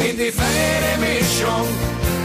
bin 0.00 0.16
die 0.16 0.32
feine 0.32 0.92
Mischung, 0.98 1.66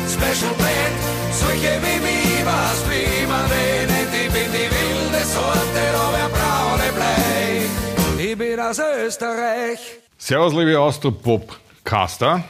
Special 0.08 0.54
Blend, 0.58 1.00
solche 1.32 1.74
wie 1.84 2.00
mich, 2.08 2.46
was 2.46 2.80
wie 2.90 3.28
man 3.28 3.46
wenig, 3.52 4.08
ich 4.26 4.32
bin 4.32 4.50
die 4.58 4.70
wilde 4.76 5.26
Sorte, 5.26 5.84
aber 6.06 6.30
braune 6.30 6.90
Blei. 6.96 8.24
Ich 8.24 8.38
bin 8.38 8.60
aus 8.60 8.80
Österreich. 8.80 9.80
Servus, 10.18 10.54
liebe 10.54 10.80
Austropop-Caster. 10.80 12.44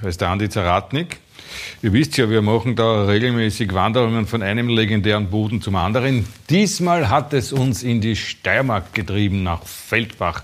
Da 0.00 0.08
ist 0.08 0.20
der 0.20 0.28
Andi 0.28 0.48
Zaratnik. 0.48 1.18
Ihr 1.82 1.92
wisst 1.92 2.16
ja, 2.16 2.28
wir 2.28 2.42
machen 2.42 2.74
da 2.74 3.04
regelmäßig 3.04 3.72
Wanderungen 3.74 4.26
von 4.26 4.42
einem 4.42 4.68
legendären 4.68 5.30
Boden 5.30 5.62
zum 5.62 5.76
anderen. 5.76 6.26
Diesmal 6.50 7.08
hat 7.08 7.32
es 7.34 7.52
uns 7.52 7.82
in 7.84 8.00
die 8.00 8.16
Steiermark 8.16 8.94
getrieben, 8.94 9.42
nach 9.44 9.64
Feldbach. 9.64 10.42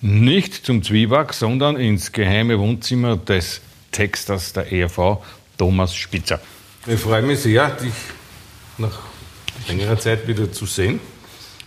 Nicht 0.00 0.66
zum 0.66 0.82
Zwieback, 0.82 1.32
sondern 1.32 1.76
ins 1.76 2.12
geheime 2.12 2.58
Wohnzimmer 2.58 3.16
des 3.16 3.60
Texters 3.96 4.52
der 4.52 4.70
ERV, 4.70 5.24
Thomas 5.56 5.94
Spitzer. 5.94 6.38
Ich 6.86 7.00
freue 7.00 7.22
mich 7.22 7.40
sehr, 7.40 7.70
dich 7.70 7.94
nach 8.76 8.98
längerer 9.68 9.98
Zeit 9.98 10.28
wieder 10.28 10.52
zu 10.52 10.66
sehen. 10.66 11.00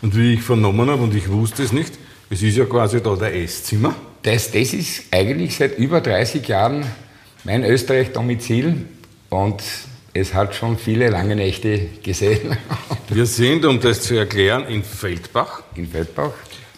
Und 0.04 0.16
wie 0.16 0.36
ich 0.36 0.42
vernommen 0.44 0.90
habe, 0.92 1.02
und 1.02 1.16
ich 1.16 1.28
wusste 1.28 1.64
es 1.64 1.72
nicht, 1.72 1.98
es 2.30 2.44
ist 2.44 2.56
ja 2.56 2.66
quasi 2.66 3.02
da 3.02 3.16
der 3.16 3.36
Esszimmer. 3.36 3.96
Das, 4.22 4.52
das 4.52 4.74
ist 4.74 5.06
eigentlich 5.10 5.56
seit 5.58 5.80
über 5.80 6.02
30 6.02 6.48
Jahren 6.48 6.86
mein 7.44 7.64
Österreich-Domizil 7.64 8.86
und 9.30 9.64
es 10.14 10.36
hat 10.36 10.54
schon 10.54 10.78
viele 10.78 11.10
lange 11.10 11.36
Nächte 11.36 11.88
gesehen. 12.04 12.58
Wir 13.10 13.26
sind, 13.26 13.66
um 13.66 13.80
das 13.80 14.04
zu 14.04 14.16
erklären, 14.16 14.68
in 14.68 14.84
Feldbach. 14.84 15.64
In 15.74 15.90
Feldbach. 15.90 16.34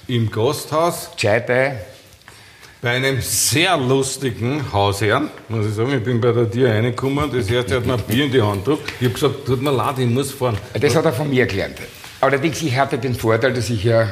Im 0.08 0.32
Gasthaus. 0.32 1.10
Scheitei. 1.18 1.78
Bei 2.82 2.96
einem 2.96 3.22
sehr 3.22 3.78
lustigen 3.78 4.74
Hausherrn, 4.74 5.30
muss 5.50 5.68
ich 5.68 5.76
sagen, 5.76 5.94
ich 5.94 6.04
bin 6.04 6.20
bei 6.20 6.32
der 6.32 6.50
Tür 6.50 6.72
reingekommen, 6.72 7.32
das 7.32 7.48
erste 7.48 7.76
hat 7.76 7.86
mir 7.86 7.94
ein 7.94 8.02
Bier 8.02 8.26
in 8.26 8.32
die 8.32 8.42
Hand 8.42 8.66
gedrückt. 8.66 8.92
Ich 9.00 9.06
habe 9.06 9.14
gesagt, 9.14 9.46
tut 9.46 9.62
mir 9.62 9.72
leid, 9.72 10.00
ich 10.00 10.08
muss 10.08 10.32
fahren. 10.32 10.58
Das 10.74 10.96
hat 10.96 11.06
er 11.06 11.14
von 11.14 11.30
mir 11.30 11.46
gelernt. 11.46 11.78
Allerdings, 12.22 12.60
ich 12.64 12.76
hatte 12.76 12.98
den 12.98 13.14
Vorteil, 13.14 13.54
dass 13.54 13.70
ich 13.70 13.84
ja 13.84 14.08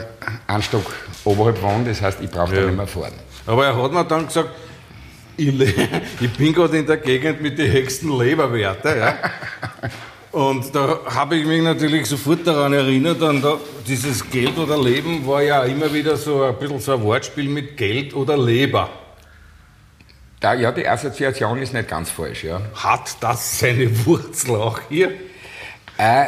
einen 0.45 0.61
Stock 0.61 0.85
oberhalb 1.25 1.59
wohne, 1.63 1.85
das 1.85 1.99
heißt, 1.99 2.19
ich 2.21 2.29
brauche 2.29 2.55
ja. 2.55 2.65
nicht 2.67 2.77
mehr 2.77 2.85
fahren. 2.85 3.13
Aber 3.47 3.65
er 3.65 3.75
hat 3.75 3.91
mir 3.91 4.05
dann 4.05 4.27
gesagt, 4.27 4.51
ich, 5.35 5.47
ich 6.21 6.33
bin 6.37 6.53
gerade 6.53 6.77
in 6.77 6.85
der 6.85 6.97
Gegend 6.97 7.41
mit 7.41 7.57
den 7.57 7.71
höchsten 7.71 8.15
Leberwerten. 8.15 8.99
Ja. 8.99 9.17
Und 10.31 10.75
da 10.75 10.99
habe 11.05 11.37
ich 11.37 11.45
mich 11.45 11.61
natürlich 11.63 12.05
sofort 12.05 12.45
daran 12.45 12.73
erinnert, 12.73 13.21
an 13.23 13.41
da, 13.41 13.57
dieses 13.87 14.29
Geld 14.29 14.57
oder 14.57 14.77
Leben 14.77 15.25
war 15.25 15.41
ja 15.41 15.63
immer 15.63 15.91
wieder 15.91 16.17
so 16.17 16.43
ein 16.43 16.55
bisschen 16.57 16.79
so 16.79 16.93
ein 16.93 17.01
Wortspiel 17.01 17.49
mit 17.49 17.75
Geld 17.75 18.13
oder 18.13 18.37
Leber. 18.37 18.89
Da, 20.39 20.53
ja, 20.53 20.71
die 20.71 20.87
Assoziation 20.87 21.57
ist 21.61 21.73
nicht 21.73 21.89
ganz 21.89 22.11
falsch, 22.11 22.43
ja. 22.43 22.61
Hat 22.75 23.17
das 23.21 23.59
seine 23.59 24.05
Wurzel 24.05 24.55
auch 24.55 24.79
hier? 24.87 25.11
Äh, 25.97 26.27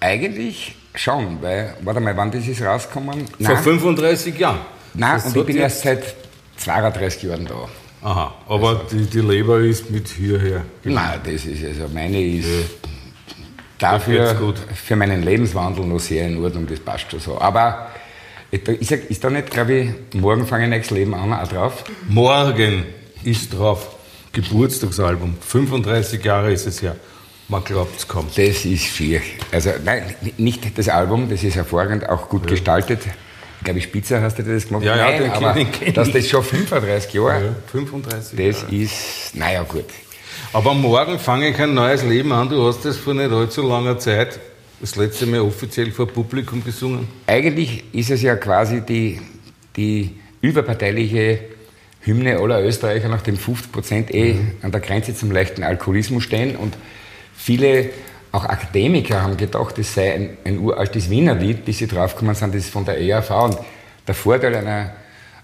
eigentlich 0.00 0.76
schon, 0.94 1.42
weil, 1.42 1.74
warte 1.82 2.00
mal, 2.00 2.16
wann 2.16 2.30
das 2.30 2.46
ist 2.46 2.62
rausgekommen? 2.62 3.26
Vor 3.26 3.36
Nein. 3.38 3.62
35 3.62 4.38
Jahren? 4.38 4.60
Nein, 4.94 5.14
das 5.14 5.26
und 5.26 5.36
ich 5.36 5.46
bin 5.46 5.56
erst 5.56 5.82
seit 5.82 6.14
32 6.56 7.24
Jahren 7.24 7.46
da. 7.46 7.68
Aha, 8.02 8.34
aber 8.48 8.68
also, 8.68 8.96
die, 8.96 9.06
die 9.06 9.20
Leber 9.20 9.58
ist 9.60 9.90
mit 9.90 10.08
hierher. 10.08 10.64
Nein, 10.84 11.20
das 11.24 11.44
ist 11.44 11.64
also 11.64 11.88
meine 11.92 12.20
ist 12.20 12.46
ja. 12.46 12.90
Dafür 13.78 14.54
für 14.74 14.96
meinen 14.96 15.22
Lebenswandel 15.22 15.84
noch 15.84 16.00
sehr 16.00 16.26
in 16.26 16.42
Ordnung, 16.42 16.66
das 16.66 16.80
passt 16.80 17.10
schon 17.10 17.20
so. 17.20 17.40
Aber 17.40 17.88
ich 18.50 18.88
sag, 18.88 19.08
ist 19.10 19.22
da 19.24 19.30
nicht, 19.30 19.50
glaube 19.50 19.72
ich, 19.72 20.20
morgen 20.20 20.46
fange 20.46 20.64
ich 20.64 20.70
nächstes 20.70 20.96
Leben 20.96 21.14
an, 21.14 21.32
auch 21.32 21.48
drauf? 21.48 21.84
Morgen 22.08 22.84
ist 23.24 23.52
drauf. 23.52 23.96
Geburtstagsalbum. 24.32 25.36
35 25.40 26.24
Jahre 26.24 26.52
ist 26.52 26.66
es 26.66 26.80
ja. 26.80 26.94
Man 27.48 27.62
glaubt, 27.64 27.98
es 27.98 28.08
kommt. 28.08 28.38
Das 28.38 28.64
ist 28.64 28.84
schier. 28.84 29.20
Also, 29.50 29.70
nein, 29.84 30.14
nicht 30.38 30.78
das 30.78 30.88
Album, 30.88 31.28
das 31.28 31.42
ist 31.44 31.56
hervorragend, 31.56 32.08
auch 32.08 32.28
gut 32.28 32.44
ja. 32.44 32.50
gestaltet 32.50 33.00
ich 33.62 33.64
glaube, 33.64 33.80
Spitzer 33.80 34.20
hast 34.20 34.36
du 34.38 34.42
das 34.42 34.66
gemacht? 34.66 34.82
Ja, 34.82 34.96
ja, 34.96 35.04
Nein, 35.04 35.22
den 35.22 35.30
aber 35.30 35.52
den 35.54 35.94
dass 35.94 36.10
das 36.10 36.28
schon 36.28 36.42
35 36.42 37.14
Jahre, 37.14 37.44
ja, 37.44 37.54
35 37.70 38.36
das 38.36 38.62
Jahre. 38.62 38.74
ist, 38.74 39.34
naja 39.34 39.62
gut. 39.62 39.84
Aber 40.54 40.74
morgen 40.74 41.18
fange 41.18 41.48
ich 41.48 41.58
ein 41.58 41.72
neues 41.72 42.04
Leben 42.04 42.30
an. 42.30 42.50
Du 42.50 42.66
hast 42.66 42.84
das 42.84 42.98
vor 42.98 43.14
nicht 43.14 43.32
allzu 43.32 43.62
langer 43.62 43.98
Zeit 43.98 44.38
das 44.82 44.96
letzte 44.96 45.24
Mal 45.24 45.40
offiziell 45.40 45.90
vor 45.92 46.06
Publikum 46.06 46.62
gesungen. 46.62 47.08
Eigentlich 47.26 47.84
ist 47.94 48.10
es 48.10 48.20
ja 48.20 48.36
quasi 48.36 48.82
die, 48.82 49.18
die 49.76 50.10
überparteiliche 50.42 51.38
Hymne 52.02 52.36
aller 52.36 52.62
Österreicher, 52.62 53.08
nachdem 53.08 53.38
50 53.38 53.72
Prozent 53.72 54.14
eh 54.14 54.34
mhm. 54.34 54.50
an 54.60 54.72
der 54.72 54.82
Grenze 54.82 55.14
zum 55.14 55.30
leichten 55.30 55.62
Alkoholismus 55.62 56.24
stehen 56.24 56.56
und 56.56 56.76
viele 57.34 57.88
auch 58.30 58.44
Akademiker 58.44 59.22
haben 59.22 59.38
gedacht, 59.38 59.78
das 59.78 59.94
sei 59.94 60.12
ein, 60.12 60.36
ein 60.44 60.58
uraltes 60.58 61.08
Wienerlied, 61.08 61.64
bis 61.64 61.78
sie 61.78 61.86
draufgekommen 61.86 62.34
sind, 62.34 62.54
das 62.54 62.64
ist 62.64 62.70
von 62.70 62.84
der 62.84 63.00
ERV. 63.00 63.30
Und 63.30 63.58
der 64.06 64.14
Vorteil 64.14 64.54
einer 64.54 64.92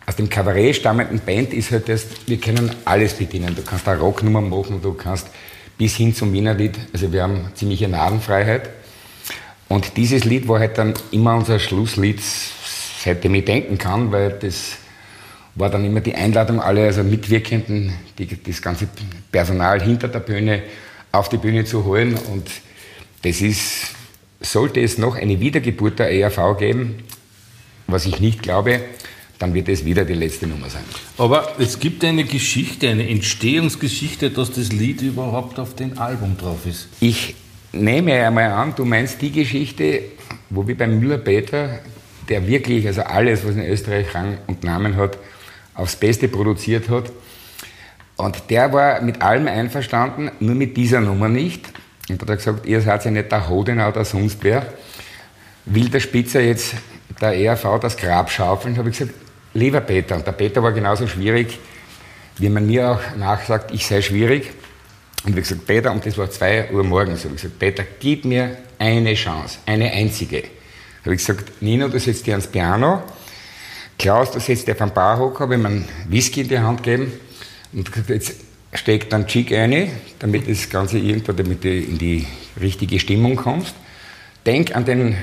aus 0.09 0.17
dem 0.17 0.31
Kabarett 0.31 0.75
stammenden 0.75 1.21
Band 1.21 1.53
ist 1.53 1.71
halt, 1.71 1.91
dass 1.91 2.07
wir 2.27 2.39
können 2.39 2.71
alles 2.87 3.13
bedienen. 3.13 3.55
Du 3.55 3.61
kannst 3.61 3.87
eine 3.87 4.01
Rocknummer 4.01 4.41
machen, 4.41 4.81
du 4.81 4.95
kannst 4.95 5.29
bis 5.77 5.97
hin 5.97 6.15
zum 6.15 6.33
Wienerlied, 6.33 6.79
also 6.95 7.13
wir 7.13 7.23
haben 7.23 7.51
ziemliche 7.55 7.89
Nadenfreiheit. 7.89 8.71
Und 9.69 9.99
dieses 9.99 10.25
Lied 10.25 10.49
war 10.49 10.61
halt 10.61 10.79
dann 10.79 10.95
immer 11.11 11.37
unser 11.37 11.59
Schlusslied, 11.59 12.23
seitdem 13.05 13.35
ich 13.35 13.45
denken 13.45 13.77
kann, 13.77 14.11
weil 14.11 14.31
das 14.31 14.79
war 15.57 15.69
dann 15.69 15.85
immer 15.85 16.01
die 16.01 16.15
Einladung, 16.15 16.63
alle 16.63 16.87
also 16.87 17.03
Mitwirkenden, 17.03 17.93
die, 18.17 18.27
das 18.43 18.63
ganze 18.63 18.89
Personal 19.31 19.83
hinter 19.83 20.09
der 20.09 20.21
Bühne 20.21 20.63
auf 21.13 21.29
die 21.29 21.37
Bühne 21.37 21.67
zu 21.67 21.85
holen 21.85 22.15
und 22.15 22.49
das 23.23 23.43
ist, 23.43 23.95
sollte 24.41 24.81
es 24.81 24.97
noch 24.97 25.17
eine 25.17 25.39
Wiedergeburt 25.39 25.99
der 25.99 26.11
ERV 26.11 26.57
geben, 26.59 27.03
was 27.87 28.07
ich 28.07 28.21
nicht 28.21 28.43
glaube, 28.43 28.81
dann 29.39 29.55
wird 29.55 29.69
es 29.69 29.85
wieder 29.85 30.05
die 30.05 30.15
letzte 30.15 30.47
Nummer 30.47 30.69
sein. 30.69 30.83
Aber 31.17 31.55
es 31.59 31.79
gibt 31.79 32.05
eine 32.05 32.25
Geschichte, 32.25 32.89
eine 32.89 33.09
Entstehungsgeschichte, 33.09 34.31
dass 34.31 34.53
das 34.53 34.73
Lied 34.73 35.01
überhaupt 35.03 35.59
auf 35.59 35.75
dem 35.75 35.99
Album 35.99 36.37
drauf 36.37 36.67
ist. 36.67 36.89
Ich 37.01 37.37
nehme 37.73 38.15
einmal 38.15 38.51
an, 38.51 38.75
du 38.75 38.85
meinst 38.85 39.23
die 39.23 39.31
Geschichte, 39.31 40.03
wo 40.51 40.67
wir 40.67 40.77
beim 40.77 40.99
Müller-Peter, 40.99 41.81
der 42.29 42.47
wirklich 42.47 42.87
also 42.87 43.03
alles, 43.03 43.47
was 43.47 43.55
in 43.55 43.65
Österreich 43.65 44.15
Rang 44.15 44.39
und 44.47 44.65
Namen 44.65 44.97
hat, 44.97 45.19
aufs 45.75 45.97
Beste 45.97 46.29
produziert 46.29 46.89
hat. 46.89 47.13
Und 48.17 48.51
der 48.51 48.73
war 48.73 49.01
mit 49.01 49.23
allem 49.23 49.47
einverstanden, 49.47 50.33
nur 50.41 50.57
mit 50.57 50.77
dieser 50.77 51.01
Nummer 51.01 51.29
nicht. 51.29 51.73
Und 52.09 52.21
hat 52.21 52.29
er 52.29 52.37
gesagt, 52.37 52.67
ihr 52.67 52.81
seid 52.81 53.05
ja 53.05 53.11
nicht 53.13 53.31
der 53.31 53.49
Hodenau 53.49 53.89
oder 53.89 54.05
sonst 54.05 54.39
wer. 54.43 54.73
Will 55.67 55.89
der 55.89 56.01
Spitzer 56.01 56.41
jetzt 56.41 56.75
der 57.21 57.39
ERV 57.39 57.79
das 57.81 57.97
Grab 57.97 58.31
schaufeln? 58.31 58.77
Habe 58.77 58.91
ich 58.91 58.99
gesagt, 58.99 59.15
lieber 59.55 59.81
Peter. 59.81 60.17
Und 60.17 60.27
der 60.27 60.33
Peter 60.33 60.63
war 60.63 60.73
genauso 60.73 61.07
schwierig, 61.07 61.59
wie 62.39 62.49
man 62.49 62.67
mir 62.67 62.91
auch 62.91 63.17
nachsagt, 63.17 63.73
ich 63.73 63.87
sei 63.87 64.03
schwierig. 64.03 64.51
Und 65.25 65.37
ich 65.37 65.49
gesagt, 65.49 65.67
Peter, 65.67 65.91
und 65.91 66.05
das 66.07 66.17
war 66.17 66.31
zwei 66.31 66.71
Uhr 66.71 66.85
morgens, 66.85 67.25
habe 67.25 67.35
ich 67.35 67.43
gesagt, 67.43 67.59
Peter, 67.59 67.85
gib 67.99 68.25
mir 68.25 68.57
eine 68.79 69.15
Chance, 69.15 69.59
eine 69.67 69.91
einzige. 69.91 70.45
Habe 71.05 71.15
ich 71.15 71.27
gesagt, 71.27 71.61
Nino, 71.61 71.89
du 71.89 71.99
setzt 71.99 72.27
dir 72.27 72.35
ans 72.35 72.47
Piano. 72.47 73.03
Klaus, 73.99 74.31
du 74.31 74.39
setzt 74.39 74.69
dir 74.69 74.73
auf 74.73 74.79
den 74.79 74.93
Barhocker, 74.93 75.41
habe 75.41 75.55
ihm 75.55 75.67
einen 75.67 75.89
Whisky 76.09 76.43
in 76.43 76.49
die 76.49 76.59
Hand 76.59 76.83
gegeben. 76.83 77.13
Und 77.73 77.91
gesagt, 77.91 78.11
jetzt 78.11 78.35
steckt 78.73 79.13
dann 79.13 79.27
Chick 79.27 79.53
ein, 79.53 79.91
damit 80.19 80.49
das 80.49 80.71
Ganze 80.71 80.99
irgendwo, 80.99 81.33
damit 81.33 81.65
du 81.65 81.69
in 81.69 81.99
die 81.99 82.27
richtige 82.61 83.01
Stimmung 83.01 83.37
kommst. 83.37 83.75
Denk 84.47 84.75
an 84.75 84.85
den 84.85 85.17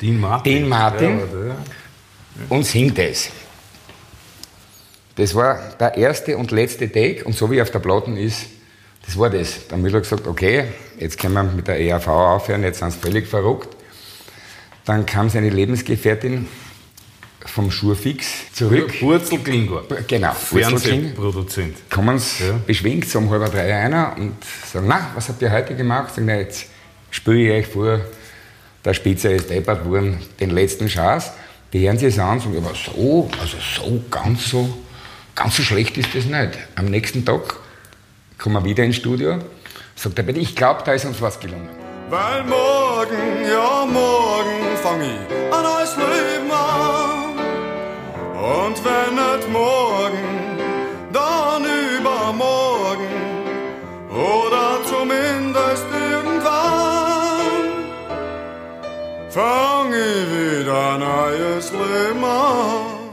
Dean 0.00 0.20
Martin, 0.20 0.52
Dean 0.52 0.68
Martin 0.68 1.18
ja. 1.18 1.56
Und 2.48 2.64
sing 2.64 2.94
das. 2.94 3.30
Das 5.16 5.34
war 5.34 5.58
der 5.78 5.96
erste 5.96 6.36
und 6.36 6.50
letzte 6.50 6.90
Take 6.90 7.24
und 7.24 7.34
so 7.34 7.50
wie 7.50 7.60
auf 7.60 7.70
der 7.70 7.80
Platten 7.80 8.16
ist, 8.16 8.46
das 9.04 9.18
war 9.18 9.30
das. 9.30 9.66
Dann 9.68 9.84
hat 9.84 9.92
er 9.92 10.00
gesagt, 10.00 10.26
okay, 10.26 10.64
jetzt 10.98 11.18
können 11.18 11.34
wir 11.34 11.42
mit 11.42 11.68
der 11.68 11.80
ERV 11.80 12.06
aufhören, 12.08 12.62
jetzt 12.62 12.78
sind 12.78 12.92
sie 12.92 12.98
völlig 12.98 13.26
verrückt. 13.26 13.76
Dann 14.84 15.04
kam 15.04 15.28
seine 15.28 15.50
Lebensgefährtin 15.50 16.48
vom 17.46 17.70
Schurfix 17.70 18.52
zurück. 18.52 19.00
Wurzel 19.00 19.38
Klingor. 19.38 19.84
Genau. 20.06 20.32
Fernsehproduzent. 20.32 21.90
Kommen 21.90 22.18
sie 22.18 22.44
ja. 22.44 22.60
beschwingt 22.66 23.08
so 23.08 23.18
um 23.18 23.30
halb 23.30 23.50
drei 23.50 23.74
einer 23.74 24.14
und 24.16 24.36
sagen, 24.70 24.86
na, 24.88 25.10
was 25.14 25.28
habt 25.28 25.42
ihr 25.42 25.50
heute 25.50 25.74
gemacht? 25.74 26.14
Sagen, 26.14 26.26
na, 26.26 26.36
jetzt 26.36 26.66
spüre 27.10 27.38
ich 27.38 27.66
euch 27.66 27.72
vor, 27.72 28.00
der 28.84 28.94
Spitze 28.94 29.32
ist 29.32 29.50
deppert 29.50 29.84
worden, 29.84 30.18
den 30.38 30.50
letzten 30.50 30.88
Schatz. 30.88 31.32
Die 31.72 31.86
hören 31.86 31.98
sich 31.98 32.14
es 32.14 32.18
an 32.18 32.32
und 32.32 32.40
sagen, 32.40 32.56
aber 32.56 32.74
so, 32.74 33.30
also 33.40 33.56
so, 33.58 34.02
ganz 34.10 34.50
so, 34.50 34.68
ganz 35.36 35.56
so 35.56 35.62
schlecht 35.62 35.96
ist 35.98 36.14
das 36.14 36.24
nicht. 36.24 36.58
Am 36.74 36.86
nächsten 36.86 37.24
Tag 37.24 37.60
kommen 38.38 38.56
wir 38.56 38.64
wieder 38.64 38.82
ins 38.82 38.96
Studio, 38.96 39.38
sagt 39.94 40.18
er, 40.18 40.28
ich 40.36 40.56
glaube, 40.56 40.82
da 40.84 40.94
ist 40.94 41.04
uns 41.04 41.22
was 41.22 41.38
gelungen. 41.38 41.68
Weil 42.08 42.42
morgen, 42.42 43.44
ja 43.48 43.86
morgen, 43.86 44.76
fange 44.82 45.04
ich 45.04 45.54
ein 45.54 45.62
neues 45.62 45.96
Leben 45.96 46.50
an. 46.50 47.38
Und 48.34 48.84
wenn 48.84 49.14
nicht 49.14 49.48
morgen, 49.52 50.39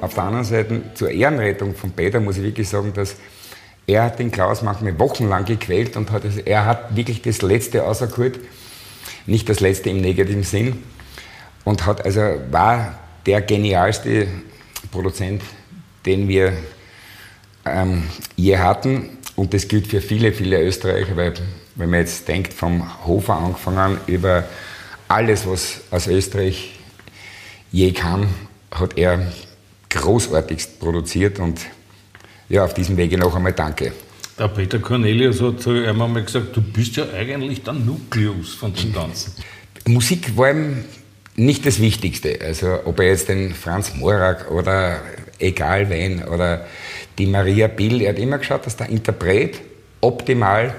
Auf 0.02 0.14
der 0.14 0.24
anderen 0.24 0.46
Seite, 0.46 0.82
zur 0.94 1.10
Ehrenrettung 1.10 1.76
von 1.76 1.92
Peter 1.92 2.20
muss 2.20 2.38
ich 2.38 2.44
wirklich 2.44 2.70
sagen, 2.70 2.94
dass 2.94 3.16
er 3.88 4.04
hat 4.04 4.20
den 4.20 4.32
Klaus 4.32 4.62
manchmal 4.62 5.00
wochenlang 5.00 5.46
gequält 5.46 5.96
und 5.96 6.12
hat, 6.12 6.26
also 6.26 6.40
er 6.42 6.66
hat 6.66 6.96
wirklich 6.96 7.22
das 7.22 7.42
Letzte 7.42 7.80
rausgeholt, 7.80 8.40
nicht 9.26 9.48
das 9.50 9.60
Letzte 9.60 9.90
im 9.90 10.02
negativen 10.02 10.44
Sinn, 10.44 10.84
und 11.68 11.86
hat 11.86 12.06
also, 12.06 12.22
war 12.50 12.98
der 13.26 13.42
genialste 13.42 14.28
Produzent, 14.90 15.42
den 16.06 16.30
wir 16.30 16.54
ähm, 17.66 18.04
je 18.38 18.58
hatten. 18.58 19.10
Und 19.36 19.54
das 19.54 19.68
gilt 19.68 19.88
für 19.88 20.00
viele, 20.00 20.32
viele 20.32 20.62
Österreicher, 20.62 21.18
weil 21.18 21.34
wenn 21.76 21.90
man 21.90 22.00
jetzt 22.00 22.26
denkt, 22.30 22.54
vom 22.54 23.06
Hofer 23.06 23.36
angefangen 23.36 24.00
über 24.08 24.46
alles, 25.08 25.48
was 25.48 25.82
aus 25.92 26.08
Österreich 26.08 26.74
je 27.72 27.92
kam, 27.92 28.28
hat 28.72 28.98
er 28.98 29.32
großartigst 29.90 30.80
produziert 30.80 31.40
und 31.40 31.60
ja, 32.50 32.64
auf 32.64 32.74
diesem 32.74 32.98
Wege 32.98 33.18
noch 33.18 33.36
einmal 33.36 33.54
danke. 33.54 33.92
Der 34.40 34.48
Peter 34.50 34.80
Cornelius 34.80 35.42
hat 35.42 35.62
zu 35.62 35.74
ihm 35.76 36.02
einmal 36.02 36.24
gesagt, 36.24 36.56
du 36.56 36.62
bist 36.62 36.96
ja 36.96 37.06
eigentlich 37.12 37.64
der 37.64 37.74
Nukleus 37.74 38.54
von 38.54 38.74
dem 38.74 38.94
Ganzen. 38.94 39.34
Musik 39.88 40.38
war 40.38 40.52
ihm 40.52 40.86
nicht 41.36 41.66
das 41.66 41.80
Wichtigste. 41.80 42.40
Also 42.42 42.80
ob 42.86 43.00
er 43.00 43.08
jetzt 43.08 43.30
den 43.30 43.54
Franz 43.54 43.96
Morak 43.96 44.52
oder 44.52 45.02
egal 45.40 45.90
wen 45.90 46.24
oder 46.24 46.68
die 47.18 47.26
Maria 47.26 47.68
Bill, 47.68 48.02
er 48.02 48.10
hat 48.10 48.20
immer 48.20 48.38
geschaut, 48.38 48.66
dass 48.66 48.76
der 48.76 48.90
Interpret 48.90 49.60
optimal 50.02 50.76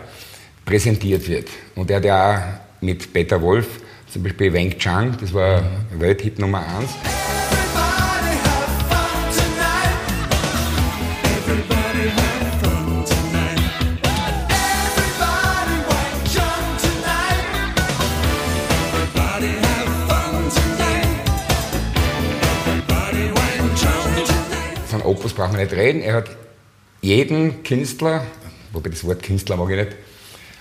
präsentiert 0.64 1.28
wird. 1.28 1.48
Und 1.74 1.90
er 1.90 1.96
hat 1.96 2.04
ja 2.04 2.36
auch 2.36 2.82
mit 2.82 3.12
Peter 3.12 3.40
Wolf, 3.42 3.66
zum 4.10 4.22
Beispiel 4.22 4.52
Weng 4.52 4.78
Chang, 4.78 5.16
das 5.20 5.32
war 5.34 5.62
Welthit 5.98 6.38
Nummer 6.38 6.60
1. 6.60 6.90
Von 24.88 25.02
Opus 25.02 25.34
brauchen 25.34 25.52
wir 25.52 25.64
nicht 25.64 25.72
reden. 25.72 26.00
Er 26.00 26.14
hat 26.14 26.30
jeden 27.02 27.62
Künstler, 27.62 28.26
wobei 28.72 28.88
das 28.88 29.04
Wort 29.04 29.22
Künstler 29.22 29.56
mag 29.56 29.70
ich 29.70 29.76
nicht, 29.76 29.96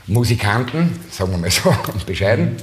Musikanten, 0.07 0.99
sagen 1.11 1.31
wir 1.31 1.37
mal 1.37 1.51
so, 1.51 1.73
bescheiden, 2.05 2.57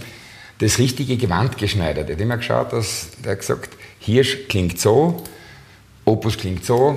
das 0.65 0.79
richtige 0.79 1.19
Gewand 1.19 1.59
geschneidert. 1.59 2.09
Er 2.09 2.17
hat 2.17 2.23
immer 2.23 2.39
geschaut, 2.39 2.73
dass 2.73 3.09
der 3.23 3.33
hat 3.33 3.41
gesagt, 3.41 3.77
Hirsch 3.99 4.49
klingt 4.49 4.81
so, 4.81 5.23
Opus 6.07 6.39
klingt 6.39 6.65
so, 6.65 6.97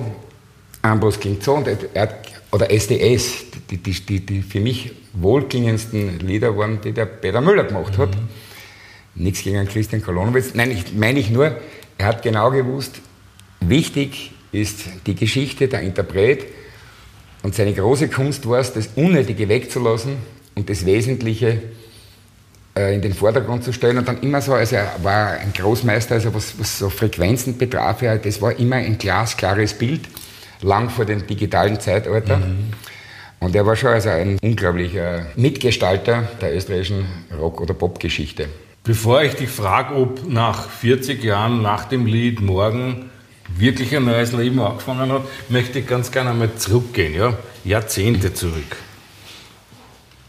Ambros 0.80 1.20
klingt 1.20 1.42
so, 1.42 1.56
und 1.56 1.68
er 1.92 2.18
oder 2.50 2.70
SDS, 2.70 3.44
die, 3.70 3.76
die, 3.76 3.92
die, 3.92 4.20
die 4.24 4.40
für 4.40 4.60
mich 4.60 4.92
wohlklingendsten 5.12 6.18
Lieder 6.20 6.56
waren, 6.56 6.80
die 6.80 6.92
der 6.92 7.04
Peter 7.04 7.42
Müller 7.42 7.64
gemacht 7.64 7.98
hat. 7.98 8.16
Mhm. 8.16 9.24
Nichts 9.24 9.42
gegen 9.42 9.68
Christian 9.68 10.00
Kolonowitz. 10.00 10.54
Nein, 10.54 10.70
ich 10.70 10.94
meine 10.94 11.18
ich 11.18 11.28
nur, 11.28 11.54
er 11.98 12.06
hat 12.06 12.22
genau 12.22 12.50
gewusst, 12.50 13.00
wichtig 13.60 14.32
ist 14.50 14.84
die 15.04 15.14
Geschichte, 15.14 15.68
der 15.68 15.82
Interpret. 15.82 16.46
Und 17.42 17.54
seine 17.54 17.74
große 17.74 18.08
Kunst 18.08 18.48
war 18.48 18.60
es, 18.60 18.72
das 18.72 18.88
Unnötige 18.96 19.50
wegzulassen 19.50 20.16
und 20.54 20.70
das 20.70 20.86
Wesentliche 20.86 21.48
äh, 21.48 21.60
in 22.94 23.02
den 23.02 23.14
Vordergrund 23.14 23.64
zu 23.64 23.72
stellen. 23.72 23.98
Und 23.98 24.08
dann 24.08 24.20
immer 24.20 24.40
so, 24.40 24.54
also 24.54 24.76
er 24.76 24.92
war 25.02 25.32
ein 25.32 25.52
Großmeister, 25.52 26.14
also 26.14 26.34
was, 26.34 26.58
was 26.58 26.78
so 26.78 26.90
Frequenzen 26.90 27.58
betraf, 27.58 28.02
ja, 28.02 28.16
das 28.16 28.40
war 28.40 28.58
immer 28.58 28.76
ein 28.76 28.98
glasklares 28.98 29.74
Bild, 29.74 30.02
lang 30.62 30.90
vor 30.90 31.04
dem 31.04 31.26
digitalen 31.26 31.80
Zeitalter. 31.80 32.38
Mhm. 32.38 32.72
Und 33.40 33.54
er 33.54 33.64
war 33.64 33.76
schon 33.76 33.90
also 33.90 34.08
ein 34.08 34.38
unglaublicher 34.42 35.26
Mitgestalter 35.36 36.28
der 36.40 36.56
österreichischen 36.56 37.06
Rock- 37.38 37.60
oder 37.60 37.74
Popgeschichte. 37.74 38.48
Bevor 38.82 39.22
ich 39.22 39.34
dich 39.34 39.50
frage, 39.50 39.94
ob 39.94 40.26
nach 40.28 40.68
40 40.70 41.22
Jahren 41.22 41.62
nach 41.62 41.84
dem 41.84 42.06
Lied 42.06 42.40
Morgen 42.40 43.10
wirklich 43.56 43.94
ein 43.96 44.04
neues 44.04 44.32
Leben 44.32 44.60
angefangen 44.60 45.12
hat, 45.12 45.22
möchte 45.48 45.78
ich 45.80 45.86
ganz 45.86 46.10
gerne 46.10 46.30
einmal 46.30 46.54
zurückgehen, 46.56 47.14
ja? 47.14 47.34
Jahrzehnte 47.64 48.32
zurück. 48.34 48.76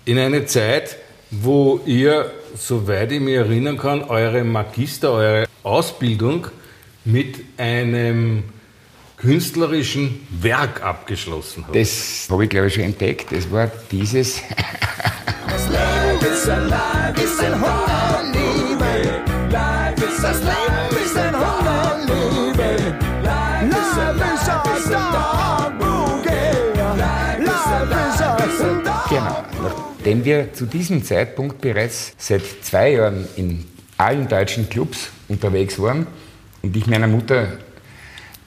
In 0.05 0.17
eine 0.17 0.45
Zeit, 0.45 0.97
wo 1.31 1.79
ihr, 1.85 2.31
soweit 2.55 3.11
ich 3.11 3.19
mich 3.19 3.35
erinnern 3.35 3.77
kann, 3.77 4.03
eure 4.03 4.43
Magister, 4.43 5.11
eure 5.11 5.47
Ausbildung 5.63 6.47
mit 7.05 7.37
einem 7.57 8.43
künstlerischen 9.17 10.25
Werk 10.29 10.81
abgeschlossen 10.83 11.65
habt. 11.65 11.75
Das 11.75 12.27
habe 12.29 12.45
ich, 12.45 12.49
glaube 12.49 12.67
ich, 12.67 12.73
schon 12.73 12.83
entdeckt. 12.83 13.31
Das 13.31 13.51
war 13.51 13.69
dieses. 13.91 14.41
das 15.47 15.67
Leben 15.67 16.33
ist 16.33 16.49
ein 16.49 16.69
Leib, 16.69 17.17
ist 17.17 17.39
ein 17.43 17.53
Hungerliebe. 17.53 19.21
Life 19.51 20.05
ist 20.05 20.23
das 20.23 20.39
Leben 20.41 20.68
Nachdem 30.09 30.25
wir 30.25 30.53
zu 30.53 30.65
diesem 30.65 31.03
Zeitpunkt 31.03 31.61
bereits 31.61 32.13
seit 32.17 32.41
zwei 32.63 32.93
Jahren 32.93 33.27
in 33.35 33.63
allen 33.95 34.27
deutschen 34.27 34.67
Clubs 34.67 35.11
unterwegs 35.27 35.77
waren 35.77 36.07
und 36.63 36.75
ich 36.75 36.87
meiner 36.87 37.05
Mutter 37.05 37.59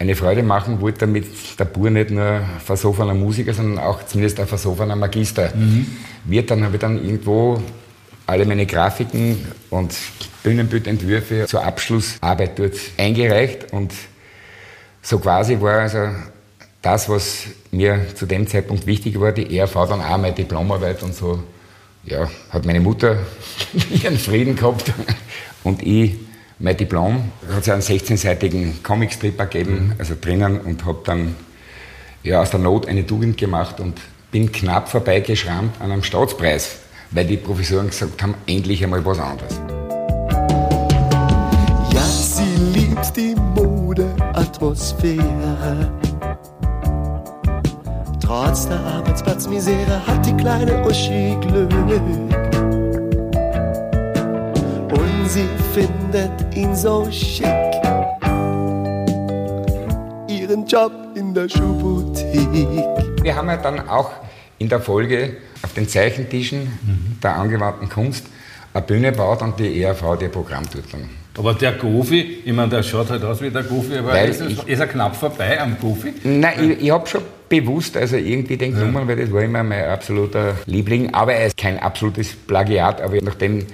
eine 0.00 0.16
Freude 0.16 0.42
machen 0.42 0.80
wollte, 0.80 0.98
damit 1.00 1.26
der 1.60 1.66
Bur 1.66 1.88
nicht 1.88 2.10
nur 2.10 2.40
versoffener 2.64 3.14
Musiker, 3.14 3.54
sondern 3.54 3.78
auch 3.78 4.04
zumindest 4.04 4.40
ein 4.40 4.48
versoffener 4.48 4.96
Magister 4.96 5.54
mhm. 5.54 5.86
wird. 6.24 6.50
Dann 6.50 6.64
habe 6.64 6.74
ich 6.74 6.80
dann 6.80 6.96
irgendwo 7.00 7.62
alle 8.26 8.44
meine 8.44 8.66
Grafiken 8.66 9.46
und 9.70 9.94
Bühnenbildentwürfe 10.42 11.46
zur 11.46 11.64
Abschlussarbeit 11.64 12.58
dort 12.58 12.74
eingereicht 12.98 13.72
und 13.72 13.92
so 15.00 15.20
quasi 15.20 15.60
war 15.60 15.82
also 15.82 16.08
das, 16.82 17.08
was 17.08 17.44
mir 17.70 18.06
zu 18.16 18.26
dem 18.26 18.48
Zeitpunkt 18.48 18.86
wichtig 18.86 19.18
war, 19.20 19.30
die 19.30 19.56
ERV 19.56 19.74
dann 19.74 20.02
auch 20.02 20.18
meine 20.18 20.32
Diplomarbeit 20.32 21.02
und 21.04 21.14
so, 21.14 21.42
ja, 22.04 22.28
hat 22.50 22.66
meine 22.66 22.80
Mutter 22.80 23.18
ihren 23.90 24.18
Frieden 24.18 24.56
gehabt 24.56 24.92
und 25.64 25.82
ich 25.82 26.16
mein 26.58 26.76
Diplom. 26.76 27.30
Da 27.46 27.54
hat 27.54 27.62
es 27.62 27.68
einen 27.68 27.82
16-seitigen 27.82 28.82
Comicstrip 28.82 29.38
gegeben, 29.38 29.86
mhm. 29.86 29.94
also 29.98 30.14
drinnen 30.20 30.60
und 30.60 30.84
habe 30.84 30.98
dann 31.04 31.36
ja, 32.22 32.40
aus 32.40 32.50
der 32.50 32.60
Not 32.60 32.86
eine 32.86 33.06
Tugend 33.06 33.36
gemacht 33.36 33.80
und 33.80 34.00
bin 34.30 34.52
knapp 34.52 34.88
vorbeigeschrammt 34.88 35.80
an 35.80 35.90
einem 35.90 36.04
Staatspreis, 36.04 36.76
weil 37.10 37.26
die 37.26 37.36
Professoren 37.36 37.88
gesagt 37.88 38.22
haben, 38.22 38.34
endlich 38.46 38.82
einmal 38.82 39.04
was 39.04 39.18
anderes. 39.18 39.60
Ja, 41.92 42.02
sie 42.02 42.54
liebt 42.72 43.14
die 43.16 43.34
Modeatmosphäre. 43.34 45.92
Trotz 48.32 48.66
der 48.66 48.80
Arbeitsplatzmisere 48.80 50.06
hat 50.06 50.24
die 50.24 50.34
kleine 50.34 50.82
Uschi 50.86 51.36
Glück. 51.42 51.70
Und 54.90 55.28
sie 55.28 55.46
findet 55.74 56.32
ihn 56.56 56.74
so 56.74 57.06
schick. 57.10 57.44
Ihren 60.28 60.64
Job 60.66 60.92
in 61.14 61.34
der 61.34 61.46
Schuhboutique. 61.46 62.86
Wir 63.22 63.36
haben 63.36 63.48
ja 63.48 63.58
dann 63.58 63.86
auch 63.86 64.10
in 64.56 64.70
der 64.70 64.80
Folge 64.80 65.36
auf 65.62 65.74
den 65.74 65.86
Zeichentischen 65.86 66.60
mhm. 66.62 67.18
der 67.22 67.36
angewandten 67.36 67.90
Kunst 67.90 68.24
eine 68.72 68.82
Bühne 68.82 69.12
baut 69.12 69.42
und 69.42 69.60
die 69.60 69.82
ERV 69.82 70.16
die 70.18 70.28
Programm 70.28 70.64
tut 70.70 70.84
dann. 70.90 71.06
Aber 71.36 71.52
der 71.52 71.72
Gofi, 71.72 72.42
ich 72.46 72.52
meine, 72.54 72.70
der 72.70 72.82
schaut 72.82 73.10
halt 73.10 73.24
aus 73.24 73.42
wie 73.42 73.50
der 73.50 73.62
Gofi, 73.62 73.98
aber 73.98 74.22
ist, 74.22 74.40
ich, 74.40 74.66
ist, 74.66 74.80
er 74.80 74.86
knapp 74.86 75.16
vorbei 75.16 75.60
am 75.60 75.76
Gofi? 75.78 76.14
Nein, 76.24 76.70
ich, 76.70 76.84
ich 76.84 76.90
habe 76.90 77.06
schon 77.06 77.20
bewusst, 77.60 77.98
also 77.98 78.16
irgendwie 78.16 78.56
den 78.56 78.72
ja. 78.72 78.80
Nummern, 78.80 79.06
weil 79.06 79.16
das 79.16 79.30
war 79.30 79.42
immer 79.42 79.62
mein 79.62 79.84
absoluter 79.84 80.56
Liebling, 80.64 81.12
aber 81.12 81.34
er 81.34 81.48
ist 81.48 81.56
kein 81.58 81.78
absolutes 81.78 82.34
Plagiat, 82.34 83.02
aber 83.02 83.20
nachdem 83.20 83.66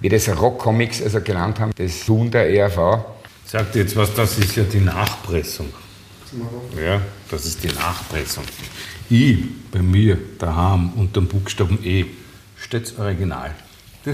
wir 0.00 0.10
das 0.10 0.28
Rock-Comics 0.28 1.02
also 1.02 1.20
genannt 1.22 1.58
haben, 1.58 1.72
das 1.74 2.04
Tun 2.04 2.30
der 2.30 2.50
ERV. 2.50 3.04
Sagt 3.46 3.74
jetzt 3.76 3.96
was, 3.96 4.12
das 4.12 4.38
ist 4.38 4.56
ja 4.56 4.64
die 4.64 4.80
Nachpressung. 4.80 5.68
Ja, 6.76 7.00
das 7.30 7.46
ist 7.46 7.64
die 7.64 7.68
Nachpressung. 7.68 8.44
I 9.10 9.48
bei 9.72 9.80
mir 9.80 10.18
daheim 10.38 10.92
unter 10.94 11.22
dem 11.22 11.28
Buchstaben 11.28 11.78
E 11.82 12.04
steht's 12.58 12.98
Original. 12.98 13.54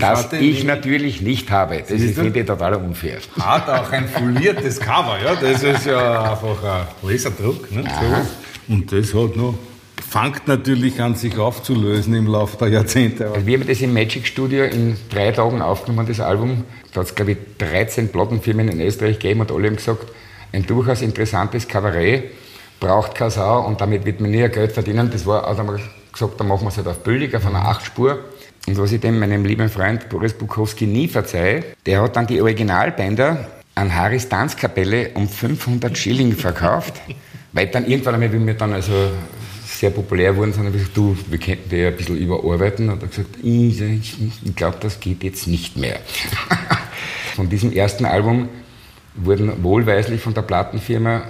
Das, 0.00 0.30
das 0.30 0.40
ich 0.40 0.64
natürlich 0.64 1.20
nicht 1.20 1.50
habe. 1.50 1.78
Das 1.80 1.90
ist, 1.90 2.14
finde 2.14 2.40
ich 2.40 2.46
total 2.46 2.74
unfair. 2.74 3.18
Hat 3.40 3.68
auch 3.68 3.90
ein 3.92 4.08
foliertes 4.08 4.80
Cover, 4.80 5.18
ja. 5.24 5.34
Das 5.34 5.62
ist 5.62 5.86
ja 5.86 6.32
einfach 6.32 6.62
ein 6.62 7.10
Laserdruck. 7.10 7.70
Ne? 7.72 7.84
So. 7.84 8.72
Und 8.74 8.92
das 8.92 9.14
hat 9.14 9.36
noch 9.36 9.54
fängt 10.14 10.46
natürlich 10.46 11.00
an, 11.00 11.16
sich 11.16 11.36
aufzulösen 11.38 12.14
im 12.14 12.28
Laufe 12.28 12.56
der 12.56 12.68
Jahrzehnte. 12.68 13.32
Wir 13.44 13.58
haben 13.58 13.66
das 13.66 13.80
im 13.80 13.92
Magic 13.92 14.26
Studio 14.28 14.64
in 14.64 14.96
drei 15.10 15.32
Tagen 15.32 15.60
aufgenommen, 15.60 16.06
das 16.06 16.20
Album. 16.20 16.62
Da 16.92 17.00
hat 17.00 17.08
es, 17.08 17.14
glaube 17.16 17.32
ich, 17.32 17.38
13 17.58 18.12
Plattenfirmen 18.12 18.68
in 18.68 18.80
Österreich 18.80 19.18
gegeben 19.18 19.40
und 19.40 19.50
alle 19.50 19.66
haben 19.66 19.76
gesagt, 19.76 20.06
ein 20.52 20.64
durchaus 20.64 21.02
interessantes 21.02 21.66
Kabarett, 21.66 22.30
braucht 22.78 23.16
keine 23.16 23.32
Sau 23.32 23.66
und 23.66 23.80
damit 23.80 24.04
wird 24.04 24.20
man 24.20 24.30
nie 24.30 24.48
Geld 24.48 24.70
verdienen. 24.70 25.10
Das 25.10 25.26
war, 25.26 25.48
also 25.48 25.58
haben 25.58 25.68
wir 25.68 25.80
gesagt, 26.12 26.38
dann 26.38 26.46
machen 26.46 26.62
wir 26.62 26.68
es 26.68 26.76
halt 26.76 26.86
auf 26.86 27.00
billig, 27.00 27.34
auf 27.34 27.46
einer 27.46 27.66
Achtspur. 27.66 28.20
Und 28.66 28.78
was 28.78 28.92
ich 28.92 29.00
dem 29.00 29.18
meinem 29.18 29.44
lieben 29.44 29.68
Freund 29.68 30.08
Boris 30.08 30.32
Bukowski 30.32 30.86
nie 30.86 31.08
verzeihe, 31.08 31.64
der 31.84 32.00
hat 32.02 32.16
dann 32.16 32.26
die 32.26 32.40
Originalbänder 32.40 33.48
an 33.74 33.94
Harris 33.94 34.28
Tanzkapelle 34.28 35.10
um 35.14 35.28
500 35.28 35.96
Schilling 35.96 36.32
verkauft, 36.32 36.94
weil 37.52 37.66
dann 37.66 37.86
irgendwann 37.86 38.14
einmal, 38.14 38.32
wie 38.32 38.46
wir 38.46 38.54
dann 38.54 38.72
also 38.72 39.10
sehr 39.66 39.90
populär 39.90 40.36
wurden, 40.36 40.52
sondern 40.52 40.72
gesagt, 40.72 40.96
du, 40.96 41.16
wir 41.28 41.38
könnten 41.38 41.68
die 41.68 41.84
ein 41.84 41.96
bisschen 41.96 42.16
überarbeiten. 42.16 42.88
Und 42.88 43.02
er 43.02 43.06
hat 43.06 43.10
gesagt, 43.10 43.36
ich, 43.42 43.82
ich 44.44 44.56
glaube, 44.56 44.78
das 44.80 45.00
geht 45.00 45.22
jetzt 45.24 45.46
nicht 45.46 45.76
mehr. 45.76 45.98
von 47.36 47.48
diesem 47.48 47.72
ersten 47.72 48.04
Album 48.04 48.48
wurden 49.16 49.62
wohlweislich 49.62 50.20
von 50.20 50.32
der 50.32 50.42
Plattenfirma 50.42 51.24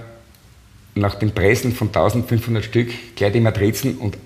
nach 0.94 1.16
dem 1.16 1.32
Pressen 1.32 1.72
von 1.72 1.88
1500 1.88 2.64
Stück 2.64 2.90
gleich 3.16 3.32
die 3.32 3.40
Matrizen 3.40 3.96
und 3.96 4.16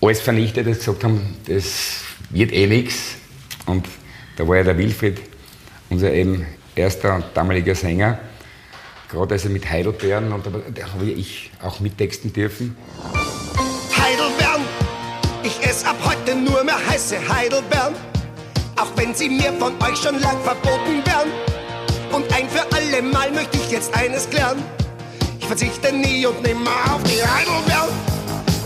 alles 0.00 0.20
vernichtet, 0.20 0.66
das 0.66 0.78
gesagt 0.78 1.04
haben, 1.04 1.20
das 1.46 2.02
wird 2.30 2.52
eh 2.52 2.66
nichts. 2.66 3.16
Und 3.66 3.86
da 4.36 4.46
war 4.46 4.56
ja 4.56 4.62
der 4.64 4.78
Wilfried, 4.78 5.20
unser 5.90 6.12
eben 6.12 6.46
erster 6.74 7.14
und 7.14 7.24
damaliger 7.34 7.74
Sänger, 7.74 8.18
gerade 9.10 9.34
also 9.34 9.48
mit 9.48 9.68
Heidelbeeren, 9.68 10.32
und 10.32 10.46
da, 10.46 10.50
habe 10.92 11.06
ich 11.06 11.50
auch 11.62 11.80
mittexten 11.80 12.32
dürfen. 12.32 12.76
Heidelbeeren, 13.96 14.62
ich 15.42 15.62
esse 15.66 15.86
ab 15.86 15.96
heute 16.04 16.36
nur 16.36 16.62
mehr 16.64 16.78
heiße 16.88 17.16
Heidelbeeren, 17.28 17.94
auch 18.76 18.90
wenn 18.96 19.14
sie 19.14 19.28
mir 19.28 19.52
von 19.54 19.72
euch 19.82 19.98
schon 19.98 20.20
lang 20.20 20.36
verboten 20.42 21.04
werden. 21.04 21.32
Und 22.12 22.32
ein 22.32 22.48
für 22.48 22.64
alle 22.74 23.02
Mal 23.02 23.30
möchte 23.32 23.58
ich 23.58 23.70
jetzt 23.70 23.94
eines 23.94 24.28
klären. 24.30 24.62
Ich 25.40 25.46
verzichte 25.46 25.92
nie 25.92 26.24
und 26.26 26.42
nimmer 26.42 26.70
auf 26.92 27.02
die 27.02 27.22
Heidelbeeren, 27.22 27.90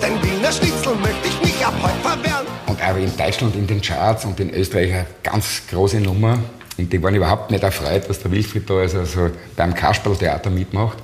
denn 0.03 0.23
Wiener 0.23 0.53
Schnitzel 0.53 0.95
möchte 0.97 1.29
ich 1.29 1.43
mich 1.43 1.67
ab 1.67 1.75
heute 1.83 2.01
verwehren. 2.03 2.52
Auch 2.83 2.97
in 2.97 3.17
Deutschland 3.17 3.55
in 3.55 3.67
den 3.67 3.81
Charts 3.81 4.25
und 4.25 4.41
in 4.41 4.53
Österreich 4.53 4.93
eine 4.93 5.07
ganz 5.23 5.63
große 5.71 6.01
Nummer. 6.01 6.39
Und 6.77 6.93
die 6.93 7.03
waren 7.03 7.15
überhaupt 7.15 7.51
nicht 7.51 7.63
erfreut, 7.63 8.09
dass 8.09 8.21
der 8.21 8.31
Wilfried 8.31 8.69
da 8.69 8.75
also, 8.75 8.99
also 8.99 9.31
beim 9.57 9.75
Kasperltheater 9.75 10.51
mitmacht. 10.51 10.99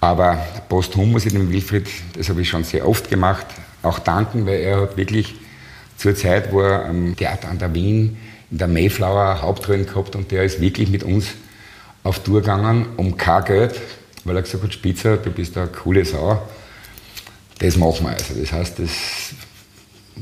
Aber 0.00 0.38
posthum 0.68 1.12
muss 1.12 1.26
ich 1.26 1.32
dem 1.32 1.52
Wilfried, 1.52 1.86
das 2.16 2.28
habe 2.30 2.40
ich 2.40 2.48
schon 2.48 2.64
sehr 2.64 2.88
oft 2.88 3.08
gemacht, 3.10 3.46
auch 3.82 3.98
danken, 3.98 4.46
weil 4.46 4.60
er 4.60 4.80
hat 4.80 4.96
wirklich 4.96 5.34
zur 5.96 6.14
Zeit, 6.14 6.52
wo 6.52 6.62
er 6.62 6.86
am 6.86 7.14
Theater 7.14 7.48
an 7.48 7.58
der 7.58 7.74
Wien 7.74 8.16
in 8.50 8.58
der 8.58 8.66
Mayflower 8.66 9.42
Hauptrollen 9.42 9.86
gehabt 9.86 10.16
und 10.16 10.30
der 10.30 10.44
ist 10.44 10.60
wirklich 10.60 10.88
mit 10.90 11.04
uns 11.04 11.28
auf 12.02 12.20
Tour 12.20 12.40
gegangen 12.40 12.86
um 12.96 13.16
kein 13.16 13.44
Geld, 13.44 13.80
weil 14.24 14.36
er 14.36 14.42
gesagt 14.42 14.64
hat, 14.64 14.72
Spitzer, 14.72 15.18
du 15.18 15.30
bist 15.30 15.56
eine 15.56 15.68
coole 15.68 16.04
Sau. 16.04 16.42
Das 17.58 17.76
machen 17.76 18.06
wir. 18.06 18.12
Also 18.12 18.34
das 18.40 18.52
heißt, 18.52 18.78
das 18.78 18.90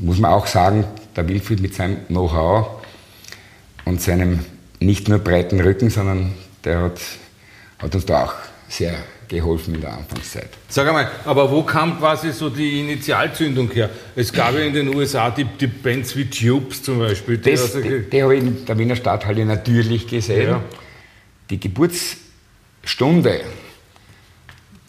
muss 0.01 0.19
man 0.19 0.31
auch 0.31 0.47
sagen, 0.47 0.85
der 1.15 1.27
Wilfried 1.27 1.61
mit 1.61 1.75
seinem 1.75 2.05
Know-how 2.07 2.67
und 3.85 4.01
seinem 4.01 4.39
nicht 4.79 5.09
nur 5.09 5.19
breiten 5.19 5.59
Rücken, 5.59 5.89
sondern 5.89 6.33
der 6.63 6.81
hat, 6.81 6.99
hat 7.79 7.95
uns 7.95 8.05
da 8.05 8.25
auch 8.25 8.33
sehr 8.67 8.93
geholfen 9.27 9.75
in 9.75 9.81
der 9.81 9.93
Anfangszeit. 9.93 10.49
Sag 10.67 10.87
einmal, 10.87 11.09
aber 11.25 11.51
wo 11.51 11.61
kam 11.63 11.99
quasi 11.99 12.31
so 12.31 12.49
die 12.49 12.79
Initialzündung 12.81 13.69
her? 13.71 13.89
Es 14.15 14.33
gab 14.33 14.53
ja 14.53 14.61
in 14.61 14.73
den 14.73 14.93
USA 14.95 15.29
die, 15.29 15.43
die 15.45 15.67
Bands 15.67 16.15
wie 16.15 16.25
Tubes 16.29 16.81
zum 16.81 16.99
Beispiel. 16.99 17.37
Die 17.37 17.51
Das, 17.51 17.61
also- 17.75 17.81
die, 17.81 18.09
die 18.09 18.23
habe 18.23 18.35
ich 18.35 18.43
in 18.43 18.65
der 18.65 18.77
Wiener 18.77 18.95
Stadthalle 18.95 19.45
natürlich 19.45 20.07
gesehen. 20.07 20.49
Ja. 20.49 20.61
Die 21.49 21.59
Geburtsstunde 21.59 23.41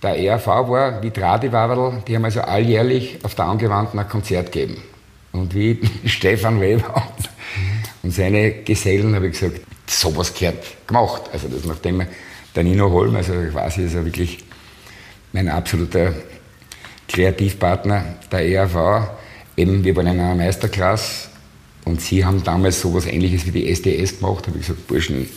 der 0.02 0.18
ERV 0.18 0.46
war 0.46 1.02
wie 1.02 1.10
Tradiwaberl, 1.10 2.02
die 2.08 2.16
haben 2.16 2.24
also 2.24 2.40
alljährlich 2.40 3.18
auf 3.22 3.34
der 3.34 3.44
Angewandten 3.46 3.98
ein 3.98 4.08
Konzert 4.08 4.50
gegeben. 4.52 4.82
Und 5.32 5.54
wie 5.54 5.78
Stefan 6.06 6.60
Weber 6.60 7.12
und 8.02 8.12
seine 8.12 8.62
Gesellen 8.62 9.14
habe 9.14 9.28
ich 9.28 9.38
gesagt, 9.38 9.60
sowas 9.86 10.34
gehört 10.34 10.64
gemacht. 10.86 11.22
Also 11.32 11.48
das 11.48 11.64
nachdem 11.64 12.02
der 12.54 12.64
Nino 12.64 12.90
Holm, 12.90 13.16
also 13.16 13.32
quasi 13.52 13.84
ist 13.84 13.94
er 13.94 14.04
wirklich 14.04 14.38
mein 15.32 15.48
absoluter 15.48 16.14
Kreativpartner 17.08 18.16
der 18.30 18.48
ERV. 18.48 19.08
Eben, 19.56 19.84
wir 19.84 19.94
waren 19.96 20.06
in 20.06 20.20
einer 20.20 20.34
Meisterklasse 20.34 21.28
und 21.84 22.00
sie 22.00 22.24
haben 22.24 22.42
damals 22.42 22.80
sowas 22.80 23.06
ähnliches 23.06 23.46
wie 23.46 23.50
die 23.50 23.68
SDS 23.70 24.18
gemacht. 24.18 24.46
habe 24.46 24.58
ich 24.58 24.66
gesagt, 24.66 24.86
Burschen, 24.86 25.28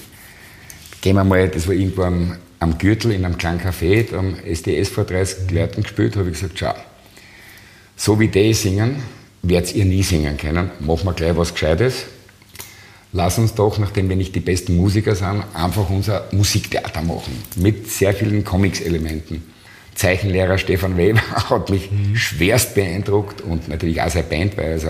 gehen 1.02 1.16
wir 1.16 1.24
mal, 1.24 1.48
das 1.50 1.68
war 1.68 1.74
irgendwo 1.74 2.04
am, 2.04 2.38
am 2.60 2.78
Gürtel 2.78 3.12
in 3.12 3.26
einem 3.26 3.38
kleinen 3.38 3.60
Café, 3.60 4.10
da 4.10 4.18
haben 4.18 4.38
SDS 4.46 4.90
vor 4.90 5.04
30 5.04 5.52
Leuten 5.52 5.84
gespielt, 5.84 6.16
habe 6.16 6.30
ich 6.30 6.40
gesagt, 6.40 6.58
schau, 6.58 6.74
so 7.96 8.20
wie 8.20 8.28
die 8.28 8.54
singen, 8.54 9.04
werdet 9.44 9.76
ihr 9.76 9.86
nie 9.86 10.04
singen 10.04 10.38
können. 10.38 10.72
Machen 10.80 11.06
wir 11.06 11.14
gleich 11.14 11.36
was 11.38 11.54
Gescheites. 11.54 12.06
Lass 13.12 13.38
uns 13.38 13.54
doch, 13.54 13.78
nachdem 13.78 14.10
wir 14.10 14.16
nicht 14.16 14.34
die 14.34 14.40
besten 14.40 14.76
Musiker 14.76 15.16
sind, 15.16 15.44
einfach 15.54 15.88
unser 15.90 16.26
Musiktheater 16.32 17.04
machen. 17.04 17.38
Mit 17.58 17.88
sehr 17.92 18.14
vielen 18.14 18.44
Comics-Elementen. 18.44 19.44
Zeichenlehrer 19.94 20.58
Stefan 20.58 20.98
Weber 20.98 21.22
hat 21.50 21.70
mich 21.70 21.90
schwerst 22.16 22.74
beeindruckt 22.74 23.42
und 23.42 23.68
natürlich 23.70 24.02
auch 24.02 24.10
seine 24.10 24.24
Band, 24.24 24.58
weil 24.58 24.72
also 24.74 24.90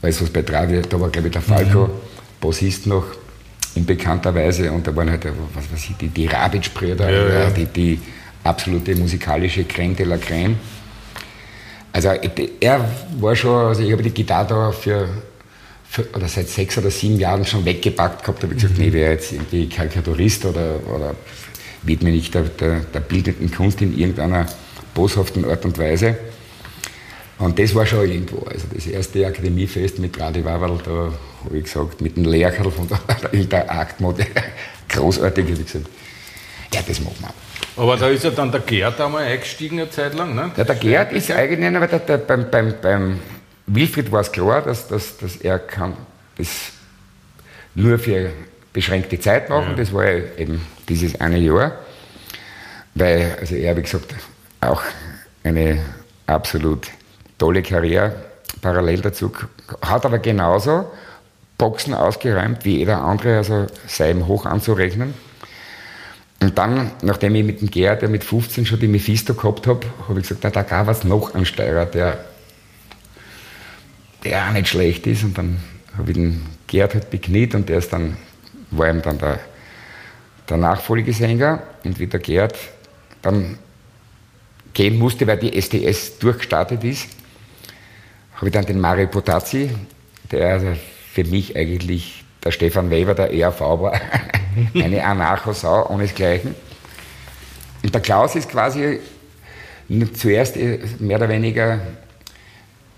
alles, 0.00 0.22
was 0.22 0.30
bei 0.30 0.40
Travi, 0.40 0.80
da 0.88 0.98
war 0.98 1.10
glaube 1.10 1.28
ich 1.28 1.32
der 1.32 1.42
Falco, 1.42 1.90
Bassist 2.40 2.86
noch, 2.86 3.04
unbekannterweise, 3.74 4.72
und 4.72 4.86
da 4.86 4.96
waren 4.96 5.10
halt, 5.10 5.26
was 5.54 5.70
weiß 5.70 5.90
ich, 5.90 5.96
die, 5.96 6.08
die 6.08 6.26
Rabitsch-Brüder, 6.26 7.10
Ja, 7.10 7.40
ja. 7.40 7.50
die, 7.50 7.66
die 7.66 8.00
absolute 8.44 8.94
musikalische 8.96 9.62
Crème 9.62 9.94
de 9.94 10.06
la 10.06 10.16
Crème. 10.16 10.54
Also 11.96 12.10
er 12.60 12.86
war 13.20 13.34
schon, 13.34 13.68
also 13.68 13.82
ich 13.82 13.90
habe 13.90 14.02
die 14.02 14.10
Gitarre 14.10 14.48
da 14.48 14.70
für, 14.70 15.08
für 15.88 16.06
oder 16.14 16.28
seit 16.28 16.46
sechs 16.46 16.76
oder 16.76 16.90
sieben 16.90 17.18
Jahren 17.18 17.46
schon 17.46 17.64
weggepackt 17.64 18.20
gehabt, 18.20 18.42
habe 18.42 18.52
ich 18.52 18.60
gesagt, 18.60 18.78
nee, 18.78 18.92
wäre 18.92 19.12
jetzt 19.12 19.32
irgendwie 19.32 19.66
Karikaturist 19.66 20.44
oder, 20.44 20.78
oder 20.94 21.14
widme 21.84 22.10
mich 22.10 22.30
der, 22.30 22.42
der, 22.42 22.80
der 22.80 23.00
bildenden 23.00 23.50
Kunst 23.50 23.80
in 23.80 23.98
irgendeiner 23.98 24.44
boshaften 24.92 25.46
Art 25.46 25.64
und 25.64 25.78
Weise. 25.78 26.18
Und 27.38 27.58
das 27.58 27.74
war 27.74 27.86
schon 27.86 28.06
irgendwo. 28.06 28.44
Also 28.44 28.66
das 28.74 28.86
erste 28.86 29.26
Akademiefest 29.26 29.98
mit 29.98 30.20
Radi 30.20 30.44
Wawerl, 30.44 30.78
da 30.84 31.14
habe 31.44 31.56
ich 31.56 31.64
gesagt, 31.64 32.02
mit 32.02 32.18
dem 32.18 32.24
Lehrkerl 32.24 32.70
von 32.70 32.88
der, 32.88 33.44
der 33.44 33.70
Aktmode, 33.70 34.26
großartig, 34.90 35.46
habe 35.46 35.62
ich 35.62 35.72
gesagt, 35.72 35.86
ja, 36.74 36.82
das 36.86 37.00
machen 37.00 37.16
wir. 37.20 37.45
Aber 37.76 37.96
da 37.96 38.08
ist 38.08 38.24
ja 38.24 38.30
dann 38.30 38.50
der 38.50 38.60
Gerd 38.60 39.00
einmal 39.00 39.24
eingestiegen 39.24 39.78
eine 39.78 39.90
Zeit 39.90 40.14
lang, 40.14 40.34
ne? 40.34 40.50
Ja, 40.56 40.64
der 40.64 40.74
Gerd 40.76 41.12
ist 41.12 41.30
eigentlich, 41.30 41.76
aber 41.76 41.86
der, 41.86 41.98
der, 41.98 42.18
beim, 42.18 42.50
beim, 42.50 42.74
beim 42.80 43.20
Wilfried 43.66 44.10
war 44.10 44.20
es 44.20 44.32
klar, 44.32 44.62
dass, 44.62 44.88
dass, 44.88 45.18
dass 45.18 45.36
er 45.36 45.58
kann 45.58 45.94
das 46.38 46.72
nur 47.74 47.98
für 47.98 48.30
beschränkte 48.72 49.18
Zeit 49.20 49.48
machen. 49.48 49.74
Das 49.76 49.92
war 49.92 50.10
ja 50.10 50.22
eben 50.38 50.66
dieses 50.88 51.20
eine 51.20 51.38
Jahr. 51.38 51.72
Weil, 52.94 53.36
also 53.40 53.54
er, 53.54 53.76
wie 53.76 53.82
gesagt, 53.82 54.14
auch 54.60 54.82
eine 55.44 55.80
absolut 56.26 56.88
tolle 57.38 57.62
Karriere 57.62 58.14
parallel 58.62 59.00
dazu 59.00 59.32
hat 59.82 60.04
aber 60.04 60.18
genauso 60.18 60.90
Boxen 61.58 61.94
ausgeräumt 61.94 62.64
wie 62.64 62.78
jeder 62.78 63.02
andere, 63.02 63.38
also 63.38 63.66
sei 63.86 64.10
ihm 64.10 64.26
hoch 64.26 64.44
anzurechnen. 64.44 65.14
Und 66.40 66.58
dann, 66.58 66.92
nachdem 67.02 67.34
ich 67.34 67.44
mit 67.44 67.60
dem 67.60 67.70
Gerd, 67.70 68.02
der 68.02 68.08
mit 68.08 68.22
15 68.22 68.66
schon 68.66 68.78
die 68.78 68.88
Mephisto 68.88 69.34
gehabt 69.34 69.66
habe, 69.66 69.86
habe 70.08 70.20
ich 70.20 70.28
gesagt, 70.28 70.44
na, 70.44 70.50
da 70.50 70.62
gab 70.62 70.88
es 70.88 71.02
noch 71.04 71.34
einen 71.34 71.46
Steirer, 71.46 71.86
der, 71.86 72.24
der 74.22 74.46
auch 74.46 74.52
nicht 74.52 74.68
schlecht 74.68 75.06
ist. 75.06 75.24
Und 75.24 75.38
dann 75.38 75.58
habe 75.96 76.10
ich 76.10 76.16
den 76.16 76.42
Gerd 76.66 76.94
halt 76.94 77.10
bekniet 77.10 77.54
und 77.54 77.68
der 77.68 77.78
ist 77.78 77.92
dann, 77.92 78.16
war 78.70 78.90
ihm 78.90 79.00
dann 79.00 79.18
der, 79.18 79.40
der 80.48 80.56
Nachfolgesänger. 80.58 81.62
Und 81.84 81.98
wie 81.98 82.06
der 82.06 82.20
Gerd 82.20 82.56
dann 83.22 83.58
gehen 84.74 84.98
musste, 84.98 85.26
weil 85.26 85.38
die 85.38 85.56
SDS 85.56 86.18
durchgestartet 86.18 86.84
ist, 86.84 87.08
habe 88.34 88.48
ich 88.48 88.52
dann 88.52 88.66
den 88.66 88.78
Mario 88.78 89.06
Potazzi, 89.06 89.70
der 90.30 90.52
also 90.52 90.72
für 91.12 91.24
mich 91.24 91.56
eigentlich 91.56 92.25
der 92.46 92.52
Stefan 92.52 92.90
Weber 92.90 93.14
der 93.14 93.32
ERV 93.32 93.60
war, 93.60 94.00
eine 94.74 95.04
Anarcho-Sau 95.04 95.90
ohnesgleichen. 95.90 96.54
Und 97.82 97.92
der 97.92 98.00
Klaus 98.00 98.36
ist 98.36 98.48
quasi 98.48 99.00
zuerst 100.14 100.56
äh, 100.56 100.78
mehr 101.00 101.16
oder 101.18 101.28
weniger 101.28 101.80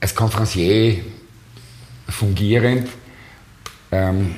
als 0.01 0.15
Konferencier 0.15 0.99
fungierend 2.11 2.89
ähm, 3.91 4.35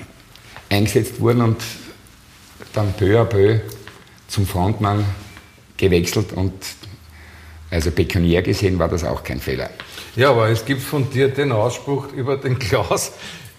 eingesetzt 0.69 1.21
worden 1.21 1.43
und 1.43 1.63
dann 2.73 2.93
peu 2.93 3.21
à 3.21 3.25
peu 3.25 3.59
zum 4.29 4.47
Frontmann 4.47 5.05
gewechselt 5.77 6.33
und 6.33 6.53
also 7.69 7.91
pekuniär 7.91 8.43
gesehen 8.43 8.79
war 8.79 8.89
das 8.89 9.03
auch 9.03 9.25
kein 9.25 9.41
Fehler. 9.41 9.71
Ja, 10.15 10.31
aber 10.31 10.49
es 10.49 10.65
gibt 10.65 10.83
von 10.83 11.11
dir 11.11 11.29
den 11.29 11.51
Ausspruch 11.51 12.13
über 12.13 12.37
den 12.37 12.59
Klaus, 12.59 13.13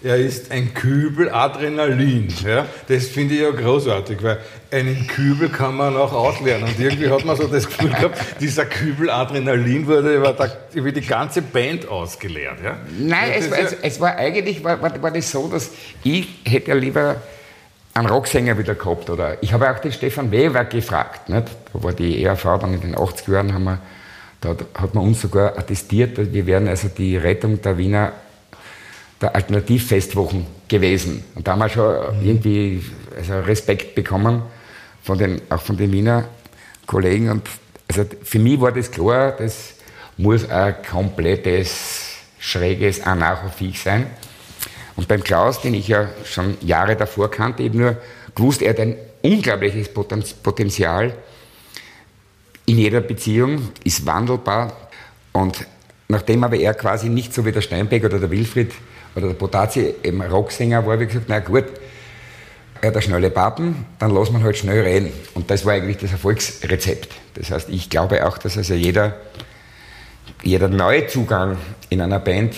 er 0.04 0.16
ist 0.16 0.50
ein 0.50 0.74
Kübel 0.74 1.30
Adrenalin. 1.30 2.28
Ja? 2.44 2.66
Das 2.88 3.06
finde 3.06 3.34
ich 3.34 3.40
ja 3.40 3.50
großartig, 3.50 4.22
weil 4.22 4.38
einen 4.70 5.06
Kübel 5.06 5.48
kann 5.48 5.76
man 5.76 5.96
auch 5.96 6.12
auslernen. 6.12 6.64
Und 6.64 6.78
irgendwie 6.78 7.08
hat 7.08 7.24
man 7.24 7.36
so 7.36 7.46
das 7.46 7.66
Gefühl 7.66 7.90
gehabt, 7.90 8.18
dieser 8.40 8.66
Kübel 8.66 9.10
Adrenalin 9.10 9.86
wurde 9.86 10.16
über, 10.16 10.32
der, 10.32 10.50
über 10.74 10.92
die 10.92 11.02
ganze 11.02 11.42
Band 11.42 11.88
ausgeleert. 11.88 12.58
Ja? 12.62 12.76
Nein, 12.98 13.32
es, 13.36 13.50
war, 13.50 13.58
es, 13.58 13.76
es 13.80 14.00
war 14.00 14.16
eigentlich 14.16 14.62
war, 14.64 14.80
war, 14.82 15.02
war 15.02 15.10
das 15.10 15.30
so, 15.30 15.48
dass 15.48 15.70
ich 16.02 16.28
hätte 16.44 16.70
ja 16.70 16.76
lieber 16.76 17.16
einen 17.94 18.08
Rocksänger 18.08 18.58
wieder 18.58 18.74
gehabt. 18.74 19.10
Oder 19.10 19.42
ich 19.42 19.52
habe 19.52 19.70
auch 19.70 19.78
den 19.78 19.92
Stefan 19.92 20.30
Weber 20.30 20.64
gefragt. 20.64 21.28
Nicht? 21.28 21.46
Da 21.72 21.82
war 21.82 21.92
die 21.92 22.22
ERV 22.22 22.42
dann 22.60 22.74
in 22.74 22.80
den 22.80 22.96
80er 22.96 23.32
Jahren, 23.32 23.54
haben 23.54 23.64
wir, 23.64 23.78
da 24.40 24.56
hat 24.74 24.94
man 24.94 25.04
uns 25.04 25.20
sogar 25.20 25.56
attestiert, 25.56 26.32
wir 26.32 26.46
wären 26.46 26.66
also 26.66 26.88
die 26.88 27.16
Rettung 27.16 27.62
der 27.62 27.78
Wiener 27.78 28.12
der 29.22 29.34
Alternativfestwochen 29.34 30.46
gewesen. 30.68 31.24
Und 31.34 31.46
da 31.46 31.52
haben 31.52 31.60
wir 31.60 31.68
schon 31.68 31.94
irgendwie 32.22 32.82
also 33.16 33.40
Respekt 33.40 33.94
bekommen, 33.94 34.42
von 35.02 35.18
den, 35.18 35.40
auch 35.48 35.62
von 35.62 35.76
den 35.76 35.92
Wiener 35.92 36.24
Kollegen. 36.86 37.30
Und 37.30 37.48
also 37.88 38.04
für 38.22 38.38
mich 38.38 38.60
war 38.60 38.72
das 38.72 38.90
klar, 38.90 39.32
das 39.32 39.74
muss 40.16 40.48
ein 40.48 40.74
komplettes, 40.88 42.16
schräges 42.38 43.00
Anarchoviech 43.02 43.80
sein. 43.80 44.06
Und 44.96 45.08
beim 45.08 45.22
Klaus, 45.22 45.60
den 45.60 45.74
ich 45.74 45.88
ja 45.88 46.08
schon 46.24 46.56
Jahre 46.60 46.96
davor 46.96 47.30
kannte, 47.30 47.62
eben 47.62 47.78
nur 47.78 47.96
gewusst, 48.34 48.62
er 48.62 48.70
hat 48.70 48.80
ein 48.80 48.96
unglaubliches 49.22 49.88
Potenzial 49.88 51.14
in 52.66 52.78
jeder 52.78 53.00
Beziehung, 53.00 53.68
ist 53.84 54.04
wandelbar. 54.04 54.76
Und 55.32 55.66
nachdem 56.08 56.44
aber 56.44 56.56
er 56.56 56.74
quasi 56.74 57.08
nicht 57.08 57.32
so 57.32 57.44
wie 57.44 57.52
der 57.52 57.62
Steinbeck 57.62 58.04
oder 58.04 58.18
der 58.18 58.30
Wilfried 58.30 58.72
oder 59.14 59.28
der 59.28 59.34
Potazi 59.34 59.94
eben 60.02 60.22
Rocksänger 60.22 60.86
war, 60.86 61.00
ich 61.00 61.08
gesagt, 61.08 61.26
na 61.28 61.40
gut, 61.40 61.64
er 62.80 62.88
hat 62.88 62.96
eine 62.96 63.02
schnelle 63.02 63.30
Pappen, 63.30 63.86
dann 63.98 64.12
lassen 64.12 64.34
wir 64.34 64.42
halt 64.42 64.56
schnell 64.56 64.80
reden. 64.80 65.12
Und 65.34 65.50
das 65.50 65.64
war 65.64 65.74
eigentlich 65.74 65.98
das 65.98 66.10
Erfolgsrezept. 66.12 67.14
Das 67.34 67.50
heißt, 67.50 67.68
ich 67.68 67.88
glaube 67.88 68.26
auch, 68.26 68.38
dass 68.38 68.56
also 68.56 68.74
jeder, 68.74 69.20
jeder 70.42 70.68
neue 70.68 71.06
Zugang 71.06 71.58
in 71.90 72.00
einer 72.00 72.18
Band 72.18 72.54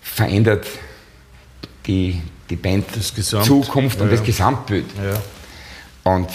verändert 0.00 0.66
die, 1.86 2.22
die 2.48 2.56
Band 2.56 2.86
Zukunft 3.02 4.00
und 4.00 4.06
ja. 4.06 4.16
das 4.16 4.24
Gesamtbild. 4.24 4.86
Ja. 5.02 6.12
Und 6.12 6.30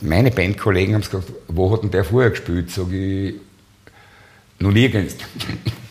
meine 0.00 0.30
Bandkollegen 0.30 0.94
haben 0.94 1.02
gesagt, 1.02 1.32
wo 1.48 1.72
hat 1.72 1.82
denn 1.82 1.90
der 1.90 2.04
vorher 2.04 2.30
gespielt? 2.30 2.70
Sag 2.70 2.92
ich, 2.92 3.34
noch 4.60 4.70
nirgends. 4.70 5.16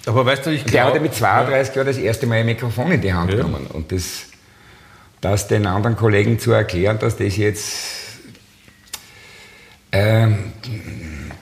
Aber 0.05 0.25
weißt 0.25 0.46
du, 0.46 0.51
ich 0.51 0.65
glaube... 0.65 0.72
Der 0.72 0.86
hat 0.86 1.01
mit 1.01 1.13
32 1.13 1.75
Jahren 1.75 1.88
das 1.88 1.98
erste 1.98 2.27
Mal 2.27 2.39
ein 2.39 2.46
Mikrofon 2.46 2.91
in 2.91 3.01
die 3.01 3.13
Hand 3.13 3.31
ja. 3.31 3.38
genommen. 3.38 3.67
Und 3.67 3.91
das, 3.91 4.24
das 5.22 5.48
den 5.48 5.65
anderen 5.67 5.96
Kollegen 5.96 6.39
zu 6.39 6.51
erklären, 6.51 6.98
dass 7.00 7.17
das 7.17 7.38
jetzt 7.38 8.01
ähm, 9.91 10.53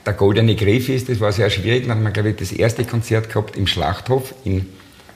der 0.04 0.12
goldene 0.14 0.56
Griff 0.56 0.88
ist, 0.88 1.08
das 1.08 1.20
war 1.20 1.32
sehr 1.32 1.50
schwierig. 1.50 1.86
Dann 1.86 1.96
haben 1.96 2.02
wir, 2.02 2.10
glaube 2.10 2.30
ich, 2.30 2.36
das 2.36 2.52
erste 2.52 2.84
Konzert 2.84 3.28
gehabt 3.28 3.56
im 3.56 3.66
Schlachthof 3.66 4.34
in 4.44 4.66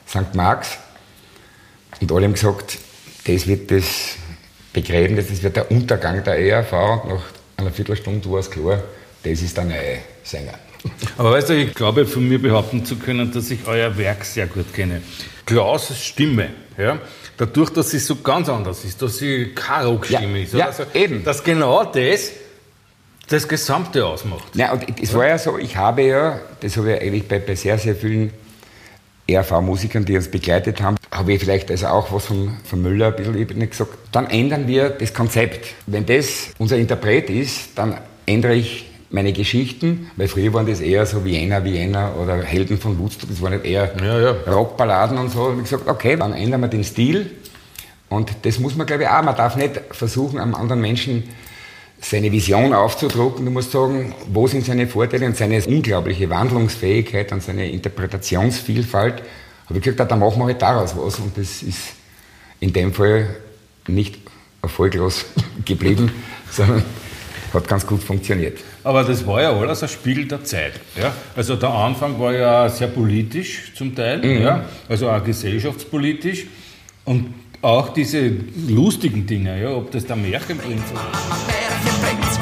St. 0.07 0.33
Marx. 0.33 0.77
Und 2.01 2.11
alle 2.11 2.25
haben 2.25 2.33
gesagt, 2.33 2.77
das 3.25 3.47
wird 3.47 3.71
das 3.71 4.15
Begräbnis, 4.73 5.27
das 5.29 5.41
wird 5.43 5.55
der 5.55 5.71
Untergang 5.71 6.23
der 6.23 6.37
ERV. 6.39 6.73
Und 7.03 7.09
nach 7.09 7.23
einer 7.57 7.71
Viertelstunde 7.71 8.29
war 8.31 8.39
es 8.39 8.49
klar, 8.49 8.83
das 9.23 9.41
ist 9.41 9.55
der 9.57 9.65
neue 9.65 9.99
Sänger. 10.23 10.53
Aber 11.17 11.31
weißt 11.31 11.49
du, 11.49 11.53
ich 11.55 11.73
glaube, 11.73 12.05
von 12.05 12.27
mir 12.27 12.41
behaupten 12.41 12.85
zu 12.85 12.97
können, 12.97 13.31
dass 13.31 13.51
ich 13.51 13.59
euer 13.67 13.97
Werk 13.97 14.25
sehr 14.25 14.47
gut 14.47 14.73
kenne. 14.73 15.01
Klaus' 15.45 15.97
Stimme, 15.97 16.49
ja, 16.77 16.99
dadurch, 17.37 17.69
dass 17.71 17.91
sie 17.91 17.99
so 17.99 18.17
ganz 18.17 18.49
anders 18.49 18.83
ist, 18.83 19.01
dass 19.01 19.17
sie 19.17 19.51
keine 19.53 19.87
Rockstimme 19.87 20.37
ja, 20.39 20.43
ist, 20.43 20.53
ja, 20.53 20.65
also, 20.67 20.83
eben. 20.93 21.23
dass 21.23 21.43
genau 21.43 21.85
das 21.85 22.31
das 23.27 23.47
Gesamte 23.47 24.05
ausmacht. 24.05 24.55
Ja, 24.55 24.73
und 24.73 24.85
es 25.01 25.13
war 25.13 25.27
ja 25.27 25.37
so, 25.37 25.57
ich 25.57 25.75
habe 25.77 26.03
ja, 26.03 26.39
das 26.59 26.77
habe 26.77 26.93
ich 26.93 27.01
eigentlich 27.01 27.27
bei, 27.27 27.39
bei 27.39 27.55
sehr, 27.55 27.77
sehr 27.77 27.95
vielen 27.95 28.31
RV-Musikern, 29.29 30.05
die 30.05 30.15
uns 30.15 30.29
begleitet 30.29 30.81
haben, 30.81 30.97
habe 31.11 31.33
ich 31.33 31.39
vielleicht 31.39 31.71
also 31.71 31.87
auch 31.87 32.11
was 32.11 32.25
von, 32.25 32.57
von 32.63 32.81
Müller 32.81 33.07
ein 33.07 33.15
bisschen 33.15 33.37
eben 33.37 33.67
gesagt. 33.67 33.97
Dann 34.11 34.27
ändern 34.27 34.67
wir 34.67 34.89
das 34.89 35.13
Konzept. 35.13 35.73
Wenn 35.87 36.05
das 36.05 36.51
unser 36.59 36.77
Interpret 36.77 37.29
ist, 37.29 37.69
dann 37.75 37.97
ändere 38.27 38.55
ich 38.55 38.85
meine 39.09 39.33
Geschichten, 39.33 40.11
weil 40.15 40.27
früher 40.27 40.53
waren 40.53 40.65
das 40.65 40.81
eher 40.81 41.05
so 41.05 41.23
Vienna, 41.23 41.63
Vienna 41.63 42.13
oder 42.13 42.41
Helden 42.41 42.77
von 42.77 42.97
Woodstock, 42.99 43.29
das 43.29 43.41
waren 43.41 43.53
nicht 43.53 43.65
eher 43.65 43.93
ja, 44.01 44.19
ja. 44.19 44.31
Rockballaden 44.51 45.17
und 45.17 45.31
so. 45.31 45.43
Und 45.43 45.57
ich 45.57 45.63
gesagt, 45.69 45.87
okay, 45.87 46.15
dann 46.15 46.33
ändern 46.33 46.61
wir 46.61 46.67
den 46.67 46.83
Stil. 46.83 47.31
Und 48.09 48.31
das 48.43 48.59
muss 48.59 48.75
man, 48.75 48.87
glaube 48.87 49.03
ich, 49.03 49.09
auch. 49.09 49.23
Man 49.23 49.35
darf 49.35 49.55
nicht 49.55 49.79
versuchen, 49.91 50.39
einem 50.39 50.55
anderen 50.55 50.81
Menschen 50.81 51.23
seine 52.01 52.31
Vision 52.31 52.73
aufzudrucken. 52.73 53.45
Du 53.45 53.51
musst 53.51 53.71
sagen, 53.71 54.13
wo 54.31 54.47
sind 54.47 54.65
seine 54.65 54.87
Vorteile 54.87 55.25
und 55.25 55.37
seine 55.37 55.63
unglaubliche 55.63 56.29
Wandlungsfähigkeit 56.29 57.31
und 57.31 57.41
seine 57.41 57.69
Interpretationsvielfalt. 57.71 59.23
Habe 59.67 59.79
ich 59.79 59.83
gesagt, 59.83 60.11
dann 60.11 60.19
machen 60.19 60.39
wir 60.39 60.45
halt 60.45 60.61
daraus 60.61 60.95
was. 60.95 61.19
Und 61.19 61.37
das 61.37 61.63
ist 61.63 61.93
in 62.59 62.73
dem 62.73 62.93
Fall 62.93 63.35
nicht 63.87 64.19
erfolglos 64.61 65.25
geblieben, 65.65 66.11
sondern 66.51 66.83
hat 67.55 67.67
ganz 67.67 67.85
gut 67.85 68.03
funktioniert. 68.03 68.59
Aber 68.83 69.03
das 69.03 69.25
war 69.25 69.41
ja 69.41 69.51
alles 69.51 69.81
ein 69.83 69.89
Spiegel 69.89 70.27
der 70.27 70.43
Zeit. 70.43 70.73
Ja? 70.95 71.13
Also 71.35 71.55
der 71.55 71.69
Anfang 71.69 72.19
war 72.19 72.33
ja 72.33 72.69
sehr 72.69 72.87
politisch 72.87 73.73
zum 73.75 73.95
Teil, 73.95 74.19
mhm. 74.19 74.41
ja? 74.41 74.65
also 74.87 75.09
auch 75.09 75.23
gesellschaftspolitisch. 75.23 76.45
Und 77.05 77.33
auch 77.61 77.89
diese 77.89 78.31
lustigen 78.67 79.25
Dinge, 79.25 79.61
ja? 79.61 79.69
ob 79.69 79.91
das 79.91 80.05
der 80.05 80.15
Märchenprinz 80.15 80.83
war. 80.93 81.11
Märchenprinz. 81.47 82.39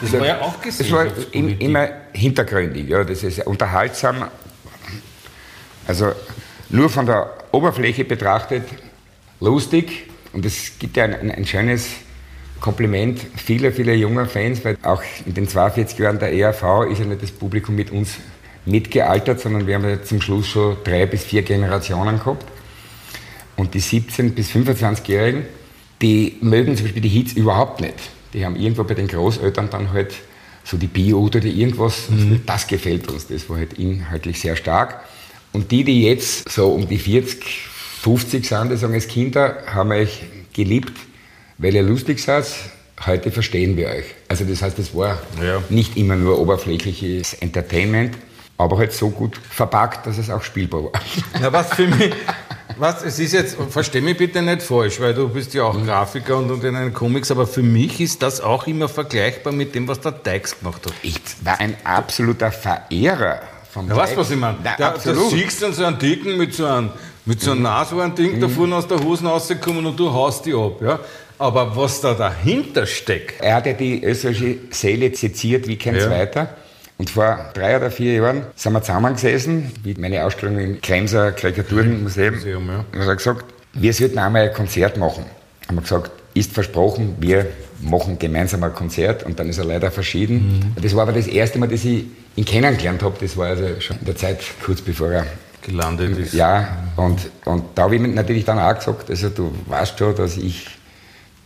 Das 0.00 0.12
war 0.12 0.26
ja 0.26 0.40
auch 0.40 0.60
gesellschaftspolitisch. 0.60 1.26
Das 1.32 1.42
war 1.42 1.60
immer 1.60 1.88
hintergründig. 2.12 2.88
Ja? 2.88 3.04
Das 3.04 3.22
ist 3.22 3.46
unterhaltsam. 3.46 4.28
Also 5.86 6.12
nur 6.70 6.88
von 6.88 7.06
der 7.06 7.30
Oberfläche 7.52 8.04
betrachtet 8.04 8.64
lustig 9.40 10.06
und 10.32 10.44
es 10.44 10.78
gibt 10.78 10.96
ja 10.96 11.04
ein, 11.04 11.30
ein 11.30 11.46
schönes 11.46 11.90
Kompliment 12.60 13.20
vieler, 13.36 13.72
vieler 13.72 13.94
junger 13.94 14.26
Fans, 14.26 14.64
weil 14.64 14.78
auch 14.82 15.02
in 15.26 15.34
den 15.34 15.46
42 15.46 15.98
Jahren 15.98 16.18
der 16.18 16.32
ERV 16.32 16.90
ist 16.90 16.98
ja 17.00 17.04
nicht 17.04 17.22
das 17.22 17.30
Publikum 17.30 17.74
mit 17.74 17.90
uns 17.90 18.16
mitgealtert, 18.66 19.40
sondern 19.40 19.66
wir 19.66 19.74
haben 19.74 19.88
ja 19.88 20.02
zum 20.02 20.20
Schluss 20.20 20.48
schon 20.48 20.76
drei 20.84 21.06
bis 21.06 21.24
vier 21.24 21.42
Generationen 21.42 22.18
gehabt. 22.18 22.46
Und 23.56 23.74
die 23.74 23.82
17- 23.82 24.32
bis 24.32 24.50
25-Jährigen, 24.50 25.44
die 26.00 26.38
mögen 26.40 26.74
zum 26.76 26.86
Beispiel 26.86 27.02
die 27.02 27.08
Hits 27.08 27.34
überhaupt 27.34 27.80
nicht. 27.80 27.94
Die 28.32 28.44
haben 28.44 28.56
irgendwo 28.56 28.84
bei 28.84 28.94
den 28.94 29.06
Großeltern 29.06 29.70
dann 29.70 29.92
halt 29.92 30.14
so 30.64 30.76
die 30.76 30.86
Bio 30.86 31.20
oder 31.20 31.40
die 31.40 31.60
irgendwas, 31.60 32.08
mhm. 32.08 32.40
das 32.46 32.66
gefällt 32.66 33.08
uns, 33.08 33.26
das 33.28 33.48
war 33.48 33.58
halt 33.58 33.74
inhaltlich 33.74 34.40
sehr 34.40 34.56
stark. 34.56 35.04
Und 35.54 35.70
die, 35.70 35.84
die 35.84 36.02
jetzt 36.02 36.50
so 36.50 36.72
um 36.72 36.88
die 36.88 36.98
40, 36.98 37.68
50 38.02 38.46
sind, 38.46 38.72
die 38.72 38.76
sagen, 38.76 38.92
als 38.92 39.06
Kinder 39.06 39.58
haben 39.72 39.92
euch 39.92 40.20
geliebt, 40.52 40.92
weil 41.58 41.76
ihr 41.76 41.82
lustig 41.84 42.20
seid. 42.20 42.44
Heute 43.06 43.30
verstehen 43.30 43.76
wir 43.76 43.88
euch. 43.88 44.04
Also 44.28 44.44
das 44.44 44.62
heißt, 44.62 44.78
es 44.80 44.94
war 44.96 45.20
ja. 45.40 45.62
nicht 45.68 45.96
immer 45.96 46.16
nur 46.16 46.40
oberflächliches 46.40 47.34
Entertainment, 47.34 48.16
aber 48.58 48.78
halt 48.78 48.92
so 48.92 49.10
gut 49.10 49.36
verpackt, 49.36 50.06
dass 50.08 50.18
es 50.18 50.28
auch 50.28 50.42
spielbar 50.42 50.84
war. 50.84 50.92
Ja, 51.40 51.52
was 51.52 51.72
für 51.74 51.86
mich, 51.86 52.12
was, 52.76 53.04
es 53.04 53.20
ist 53.20 53.32
jetzt, 53.32 53.56
versteh 53.70 54.00
mich 54.00 54.16
bitte 54.16 54.42
nicht 54.42 54.62
falsch, 54.62 54.98
weil 54.98 55.14
du 55.14 55.28
bist 55.28 55.54
ja 55.54 55.62
auch 55.64 55.78
mhm. 55.78 55.86
Grafiker 55.86 56.38
und, 56.38 56.50
und 56.50 56.64
in 56.64 56.74
den 56.74 56.92
Comics, 56.92 57.30
aber 57.30 57.46
für 57.46 57.62
mich 57.62 58.00
ist 58.00 58.22
das 58.22 58.40
auch 58.40 58.66
immer 58.66 58.88
vergleichbar 58.88 59.52
mit 59.52 59.74
dem, 59.76 59.86
was 59.86 60.00
der 60.00 60.12
Dykes 60.12 60.58
gemacht 60.58 60.84
hat. 60.86 60.94
Ich 61.02 61.20
war 61.44 61.60
ein 61.60 61.76
absoluter 61.84 62.50
Verehrer 62.50 63.40
vom 63.74 63.88
ja, 63.88 63.96
weißt 63.96 64.12
du, 64.12 64.18
was 64.18 64.30
ich 64.30 64.36
meine? 64.36 64.58
Da, 64.62 64.76
da 64.76 64.94
siehst 64.98 65.60
du 65.60 65.72
so 65.72 65.84
einen 65.84 65.98
Dicken 65.98 66.36
mit 66.36 66.54
so 66.54 66.64
einem 66.64 66.90
mit 67.26 67.40
so 67.40 67.50
einem 67.50 67.60
mhm. 67.60 67.64
Nashorn-Ding 67.64 68.36
mhm. 68.36 68.40
da 68.40 68.48
vorne 68.48 68.76
aus 68.76 68.86
der 68.86 69.02
Hose 69.02 69.24
rausgekommen 69.24 69.84
und 69.84 69.98
du 69.98 70.12
haust 70.12 70.46
die 70.46 70.54
ab. 70.54 70.80
Ja? 70.80 71.00
Aber 71.38 71.74
was 71.74 72.00
da 72.00 72.14
dahinter 72.14 72.86
steckt. 72.86 73.40
Er 73.40 73.56
hat 73.56 73.66
ja 73.66 73.72
die 73.72 74.04
österreichische 74.04 74.58
Seele 74.70 75.14
seziert 75.14 75.66
wie 75.66 75.76
kein 75.76 75.96
ja. 75.96 76.06
zweiter. 76.06 76.48
Und 76.98 77.10
vor 77.10 77.50
drei 77.54 77.76
oder 77.76 77.90
vier 77.90 78.14
Jahren 78.14 78.46
sind 78.54 78.72
wir 78.72 78.82
zusammengesessen, 78.82 79.72
wie 79.82 79.94
meine 79.94 80.24
Ausstellung 80.24 80.58
im 80.58 80.80
Kremser 80.80 81.32
Karikaturenmuseum. 81.32 82.34
Museum, 82.34 82.68
ja. 82.68 82.84
Und 82.92 83.00
er 83.00 83.06
hat 83.06 83.18
gesagt, 83.18 83.44
wir 83.72 83.92
sollten 83.92 84.18
einmal 84.18 84.48
ein 84.48 84.54
Konzert 84.54 84.96
machen. 84.96 85.24
Haben 85.66 85.76
wir 85.76 85.82
gesagt, 85.82 86.12
ist 86.34 86.52
versprochen, 86.52 87.16
wir 87.18 87.46
machen 87.84 88.18
gemeinsam 88.18 88.62
ein 88.62 88.74
Konzert 88.74 89.22
und 89.24 89.38
dann 89.38 89.48
ist 89.48 89.58
er 89.58 89.64
leider 89.64 89.90
verschieden. 89.90 90.72
Mhm. 90.76 90.82
Das 90.82 90.94
war 90.94 91.02
aber 91.02 91.12
das 91.12 91.26
erste 91.26 91.58
Mal, 91.58 91.68
dass 91.68 91.84
ich 91.84 92.04
ihn 92.36 92.44
kennengelernt 92.44 93.02
habe. 93.02 93.14
Das 93.20 93.36
war 93.36 93.48
also 93.48 93.80
schon 93.80 93.98
in 93.98 94.06
der 94.06 94.16
Zeit 94.16 94.40
kurz 94.64 94.80
bevor 94.80 95.12
er 95.12 95.26
gelandet 95.62 96.18
ist. 96.18 96.34
Ja, 96.34 96.84
und, 96.96 97.30
und 97.44 97.64
da 97.74 97.82
habe 97.82 97.96
ich 97.96 98.02
natürlich 98.02 98.44
dann 98.44 98.58
auch 98.58 98.74
gesagt, 98.74 99.10
also 99.10 99.28
du 99.28 99.52
weißt 99.66 99.98
schon, 99.98 100.14
dass 100.14 100.36
ich 100.36 100.66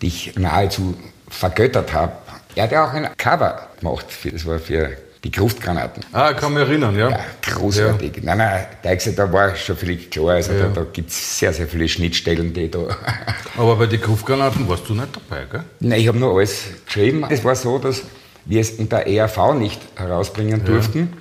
dich 0.02 0.34
nahezu 0.36 0.94
vergöttert 1.28 1.92
habe. 1.92 2.12
Er 2.54 2.64
hat 2.64 2.72
ja 2.72 2.86
auch 2.86 2.92
ein 2.92 3.08
Cover 3.16 3.68
gemacht, 3.78 4.06
für, 4.10 4.32
das 4.32 4.46
war 4.46 4.58
für 4.58 4.96
die 5.24 5.30
Gruftgranaten. 5.30 6.04
Ah, 6.12 6.32
kann 6.32 6.54
mich 6.54 6.62
erinnern, 6.62 6.96
ja. 6.96 7.10
Ja, 7.10 7.20
großartig. 7.42 8.18
Ja. 8.18 8.22
Nein, 8.24 8.38
nein, 8.38 8.66
Teichse, 8.82 9.12
da 9.12 9.30
war 9.32 9.54
schon 9.56 9.76
völlig 9.76 10.10
klar. 10.10 10.34
Also 10.34 10.52
ja. 10.52 10.68
da, 10.68 10.68
da 10.68 10.86
gibt 10.92 11.10
es 11.10 11.38
sehr, 11.38 11.52
sehr 11.52 11.66
viele 11.66 11.88
Schnittstellen, 11.88 12.52
die 12.52 12.70
da. 12.70 12.86
Aber 13.56 13.76
bei 13.76 13.86
den 13.86 14.00
Gruftgranaten 14.00 14.68
warst 14.68 14.88
du 14.88 14.94
nicht 14.94 15.08
dabei, 15.14 15.44
gell? 15.50 15.64
Nein, 15.80 16.00
ich 16.00 16.08
habe 16.08 16.18
nur 16.18 16.36
alles 16.36 16.64
geschrieben. 16.86 17.24
Es 17.28 17.44
war 17.44 17.56
so, 17.56 17.78
dass 17.78 18.02
wir 18.44 18.60
es 18.60 18.70
in 18.70 18.88
der 18.88 19.06
ERV 19.06 19.54
nicht 19.54 19.80
herausbringen 19.96 20.64
durften, 20.64 21.12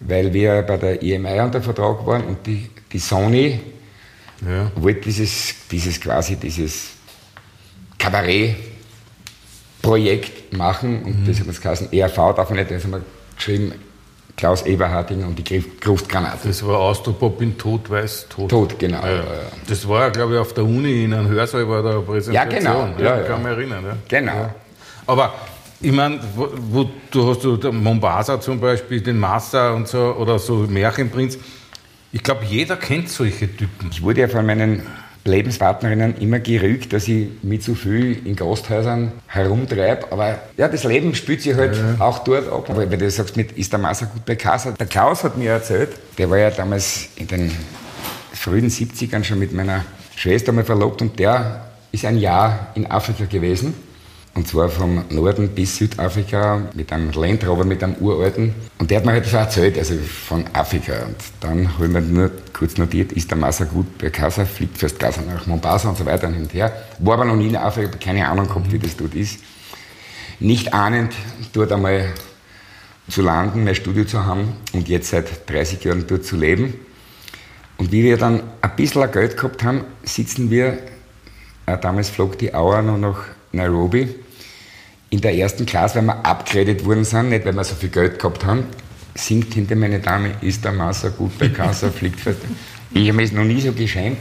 weil 0.00 0.32
wir 0.32 0.62
bei 0.62 0.78
der 0.78 1.02
EMI 1.02 1.40
unter 1.40 1.62
Vertrag 1.62 2.04
waren 2.06 2.24
und 2.24 2.46
die, 2.46 2.70
die 2.92 2.98
Sony 2.98 3.60
wollte 4.76 5.00
dieses, 5.02 5.54
dieses 5.70 6.00
quasi 6.00 6.36
dieses 6.36 6.92
Kabarett-Projekt 7.98 10.56
machen 10.56 11.02
und 11.02 11.26
das 11.26 11.40
hat 11.40 11.48
uns 11.48 11.60
geheißen, 11.60 11.92
ERV 11.92 12.34
darf 12.34 12.48
man 12.50 12.60
nicht, 12.60 12.70
das 12.70 12.84
haben 12.84 12.92
wir 12.92 13.02
geschrieben, 13.38 13.72
Klaus 14.36 14.62
Eberhardinger 14.62 15.26
und 15.26 15.36
die 15.36 15.64
Gruftgranate. 15.80 16.46
Das 16.46 16.64
war 16.64 16.78
Austropop 16.78 17.42
in 17.42 17.58
Tod, 17.58 17.90
Weiß, 17.90 18.26
Tod. 18.28 18.48
Tot, 18.48 18.78
genau. 18.78 19.04
Ja, 19.04 19.16
ja. 19.16 19.22
Das 19.66 19.88
war 19.88 20.02
ja, 20.02 20.08
glaube 20.10 20.34
ich, 20.34 20.38
auf 20.38 20.54
der 20.54 20.64
Uni 20.64 21.04
in 21.04 21.12
einem 21.12 21.28
Hörsaal 21.28 21.68
war 21.68 21.82
da 21.82 21.98
Präsentation. 21.98 22.32
Ja, 22.32 22.44
genau. 22.44 22.88
Ja, 23.02 23.18
ja. 23.18 23.24
Kann 23.24 23.42
mich 23.42 23.50
erinnern. 23.50 23.84
Genau. 24.06 24.54
Aber 25.08 25.34
ich 25.80 25.90
meine, 25.90 26.20
du 27.10 27.28
hast 27.28 27.42
du 27.42 27.72
Mombasa 27.72 28.40
zum 28.40 28.60
Beispiel, 28.60 29.00
den 29.00 29.18
Master 29.18 29.74
und 29.74 29.88
so, 29.88 30.14
oder 30.14 30.38
so 30.38 30.54
Märchenprinz. 30.54 31.36
Ich 32.12 32.22
glaube, 32.22 32.44
jeder 32.44 32.76
kennt 32.76 33.08
solche 33.08 33.48
Typen. 33.48 33.90
Ich 33.90 34.02
wurde 34.02 34.20
ja 34.20 34.28
von 34.28 34.46
meinen 34.46 34.82
Lebenspartnerinnen 35.24 36.16
immer 36.18 36.38
gerügt, 36.40 36.92
dass 36.92 37.08
ich 37.08 37.28
mit 37.42 37.62
zu 37.62 37.74
viel 37.74 38.26
in 38.26 38.36
Gasthäusern 38.36 39.12
herumtreibe. 39.26 40.10
Aber 40.10 40.38
ja, 40.56 40.68
das 40.68 40.84
Leben 40.84 41.14
spielt 41.14 41.42
sich 41.42 41.54
halt 41.54 41.78
auch 41.98 42.20
dort 42.20 42.50
ab. 42.50 42.70
Aber 42.70 42.90
wenn 42.90 42.98
du 42.98 43.10
sagst, 43.10 43.36
mit 43.36 43.52
ist 43.52 43.72
der 43.72 43.78
Maser 43.78 44.06
gut 44.06 44.24
bei 44.24 44.36
Casa? 44.36 44.72
Der 44.72 44.86
Klaus 44.86 45.24
hat 45.24 45.36
mir 45.36 45.52
erzählt, 45.52 45.90
der 46.16 46.30
war 46.30 46.38
ja 46.38 46.50
damals 46.50 47.08
in 47.16 47.26
den 47.26 47.52
frühen 48.32 48.68
70ern 48.68 49.24
schon 49.24 49.38
mit 49.38 49.52
meiner 49.52 49.84
Schwester 50.16 50.52
mal 50.52 50.64
verlobt 50.64 51.02
und 51.02 51.18
der 51.18 51.66
ist 51.92 52.04
ein 52.04 52.18
Jahr 52.18 52.68
in 52.74 52.90
Afrika 52.90 53.24
gewesen. 53.24 53.74
Und 54.34 54.46
zwar 54.46 54.68
vom 54.68 55.04
Norden 55.10 55.48
bis 55.48 55.76
Südafrika 55.76 56.62
mit 56.74 56.92
einem 56.92 57.10
Land 57.10 57.46
Rover, 57.46 57.64
mit 57.64 57.82
einem 57.82 57.96
uralten. 57.96 58.54
Und 58.78 58.90
der 58.90 58.98
hat 58.98 59.06
mir 59.06 59.12
halt 59.12 59.26
so 59.26 59.36
erzählt, 59.36 59.76
also 59.76 59.94
von 59.96 60.44
Afrika. 60.52 60.92
Und 61.06 61.16
dann 61.40 61.74
habe 61.74 61.86
ich 61.86 61.92
mir 61.92 62.00
nur 62.00 62.30
kurz 62.52 62.76
notiert, 62.76 63.12
ist 63.12 63.30
der 63.30 63.38
Massa 63.38 63.64
gut 63.64 63.98
bei 63.98 64.10
Casa, 64.10 64.44
fliegt 64.44 64.78
fürs 64.78 64.96
Casa 64.96 65.22
nach 65.22 65.46
Mombasa 65.46 65.88
und 65.88 65.98
so 65.98 66.06
weiter 66.06 66.28
und 66.28 66.34
hin 66.34 66.42
und 66.44 66.54
her. 66.54 66.72
War 67.00 67.14
aber 67.14 67.24
noch 67.24 67.36
nie 67.36 67.48
in 67.48 67.56
Afrika, 67.56 67.96
keine 67.98 68.28
Ahnung 68.28 68.46
gehabt, 68.46 68.70
wie 68.70 68.78
das 68.78 68.96
dort 68.96 69.14
ist. 69.14 69.40
Nicht 70.38 70.72
ahnend, 70.72 71.14
dort 71.52 71.72
einmal 71.72 72.12
zu 73.08 73.22
landen, 73.22 73.64
mein 73.64 73.74
Studio 73.74 74.04
zu 74.04 74.24
haben 74.24 74.52
und 74.72 74.88
jetzt 74.88 75.10
seit 75.10 75.50
30 75.50 75.82
Jahren 75.82 76.06
dort 76.06 76.24
zu 76.24 76.36
leben. 76.36 76.74
Und 77.78 77.92
wie 77.92 78.04
wir 78.04 78.18
dann 78.18 78.42
ein 78.60 78.76
bisschen 78.76 79.10
Geld 79.10 79.36
gehabt 79.36 79.64
haben, 79.64 79.84
sitzen 80.02 80.50
wir, 80.50 80.78
äh, 81.66 81.78
damals 81.78 82.10
flog 82.10 82.38
die 82.38 82.54
Auer 82.54 82.82
noch 82.82 82.98
nach 82.98 83.24
Nairobi, 83.52 84.14
in 85.10 85.20
der 85.20 85.34
ersten 85.34 85.66
Klasse, 85.66 85.96
weil 85.96 86.02
wir 86.02 86.26
abgeredet 86.26 86.84
worden 86.84 87.04
sind, 87.04 87.30
nicht 87.30 87.44
weil 87.44 87.54
wir 87.54 87.64
so 87.64 87.74
viel 87.74 87.88
Geld 87.88 88.18
gehabt 88.18 88.44
haben, 88.44 88.64
singt 89.14 89.54
hinter 89.54 89.76
meine 89.76 90.00
Dame, 90.00 90.34
ist 90.40 90.64
der 90.64 90.72
Master 90.72 91.10
gut 91.10 91.38
bei 91.38 91.48
Casa, 91.48 91.90
fliegt 91.94 92.20
fest. 92.20 92.40
Ich 92.92 93.08
habe 93.08 93.16
mich 93.16 93.32
noch 93.32 93.44
nie 93.44 93.60
so 93.60 93.72
geschämt. 93.72 94.18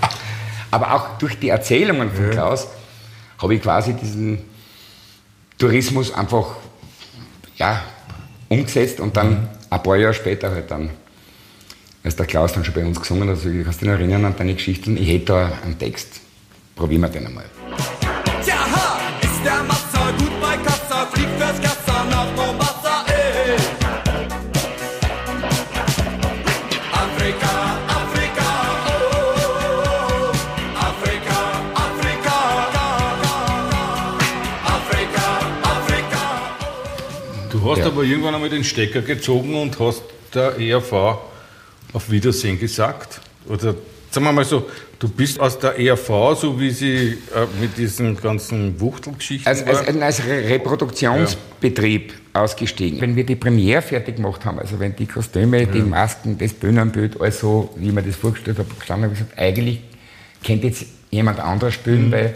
Aber 0.70 0.94
auch 0.94 1.18
durch 1.18 1.38
die 1.38 1.48
Erzählungen 1.48 2.10
von 2.10 2.30
Klaus 2.30 2.66
habe 3.38 3.54
ich 3.54 3.62
quasi 3.62 3.94
diesen 3.94 4.40
Tourismus 5.58 6.12
einfach 6.12 6.56
ja, 7.56 7.82
umgesetzt 8.48 9.00
und 9.00 9.16
dann 9.16 9.48
ein 9.70 9.82
paar 9.82 9.96
Jahre 9.96 10.14
später 10.14 10.50
halt 10.50 10.70
dann, 10.70 10.90
als 12.04 12.16
der 12.16 12.26
Klaus 12.26 12.52
dann 12.52 12.64
schon 12.64 12.74
bei 12.74 12.84
uns 12.84 13.00
gesungen 13.00 13.28
hat, 13.28 13.36
also 13.36 13.48
ich 13.48 13.64
kannst 13.64 13.80
du 13.80 13.86
dich 13.86 13.94
erinnern 13.94 14.24
an 14.24 14.34
deine 14.36 14.54
Geschichten, 14.54 14.96
ich 14.96 15.08
hätte 15.08 15.26
da 15.26 15.52
einen 15.64 15.78
Text, 15.78 16.20
probieren 16.74 17.02
wir 17.02 17.08
den 17.08 17.26
einmal. 17.26 17.46
Der 19.46 19.62
Masser 19.62 20.12
gut 20.18 20.40
bei 20.40 20.56
Kassa, 20.56 21.06
fliegt 21.12 21.30
fürs 21.38 21.60
Kassa 21.60 22.04
nach 22.10 22.26
Mombasa, 22.34 23.04
ey. 23.06 23.54
Afrika, 26.92 27.52
Afrika, 28.00 28.48
oh. 28.88 30.32
Afrika, 30.88 31.38
Afrika, 31.86 32.36
Afrika, 34.74 35.26
Afrika. 35.62 36.22
Du 37.52 37.70
hast 37.70 37.78
Ja. 37.78 37.86
aber 37.86 38.02
irgendwann 38.02 38.34
einmal 38.34 38.50
den 38.50 38.64
Stecker 38.64 39.02
gezogen 39.02 39.54
und 39.54 39.78
hast 39.78 40.02
der 40.34 40.58
ERV 40.58 40.92
auf 41.92 42.10
Wiedersehen 42.10 42.58
gesagt. 42.58 43.20
Oder 43.48 43.76
sagen 44.16 44.26
wir 44.28 44.32
mal 44.32 44.44
so, 44.44 44.66
du 44.98 45.08
bist 45.08 45.38
aus 45.38 45.58
der 45.58 45.78
ERV, 45.78 46.38
so 46.40 46.58
wie 46.58 46.70
sie 46.70 47.18
äh, 47.34 47.46
mit 47.60 47.76
diesen 47.76 48.16
ganzen 48.16 48.80
Wuchtelgeschichten 48.80 49.46
Als, 49.46 49.62
als, 49.62 49.86
als 50.00 50.24
Re 50.24 50.48
Reproduktionsbetrieb 50.48 52.14
ausgestiegen. 52.32 52.98
Wenn 53.02 53.14
wir 53.14 53.26
die 53.26 53.36
Premiere 53.36 53.82
fertig 53.82 54.16
gemacht 54.16 54.44
haben, 54.46 54.58
also 54.58 54.80
wenn 54.80 54.96
die 54.96 55.04
Kostüme, 55.06 55.66
die 55.66 55.82
Masken, 55.82 56.38
das 56.38 56.54
Bühnenbild, 56.54 57.20
alles 57.20 57.40
so, 57.40 57.74
wie 57.76 57.92
mir 57.92 58.02
das 58.02 58.16
vorgestellt 58.16 58.58
habe, 58.58 58.68
gestanden 58.74 59.04
habe, 59.04 59.14
ich 59.14 59.20
gesagt, 59.20 59.38
eigentlich 59.38 59.82
könnte 60.44 60.68
jetzt 60.68 60.86
jemand 61.10 61.38
anderes 61.38 61.74
spielen, 61.74 62.10
weil 62.10 62.34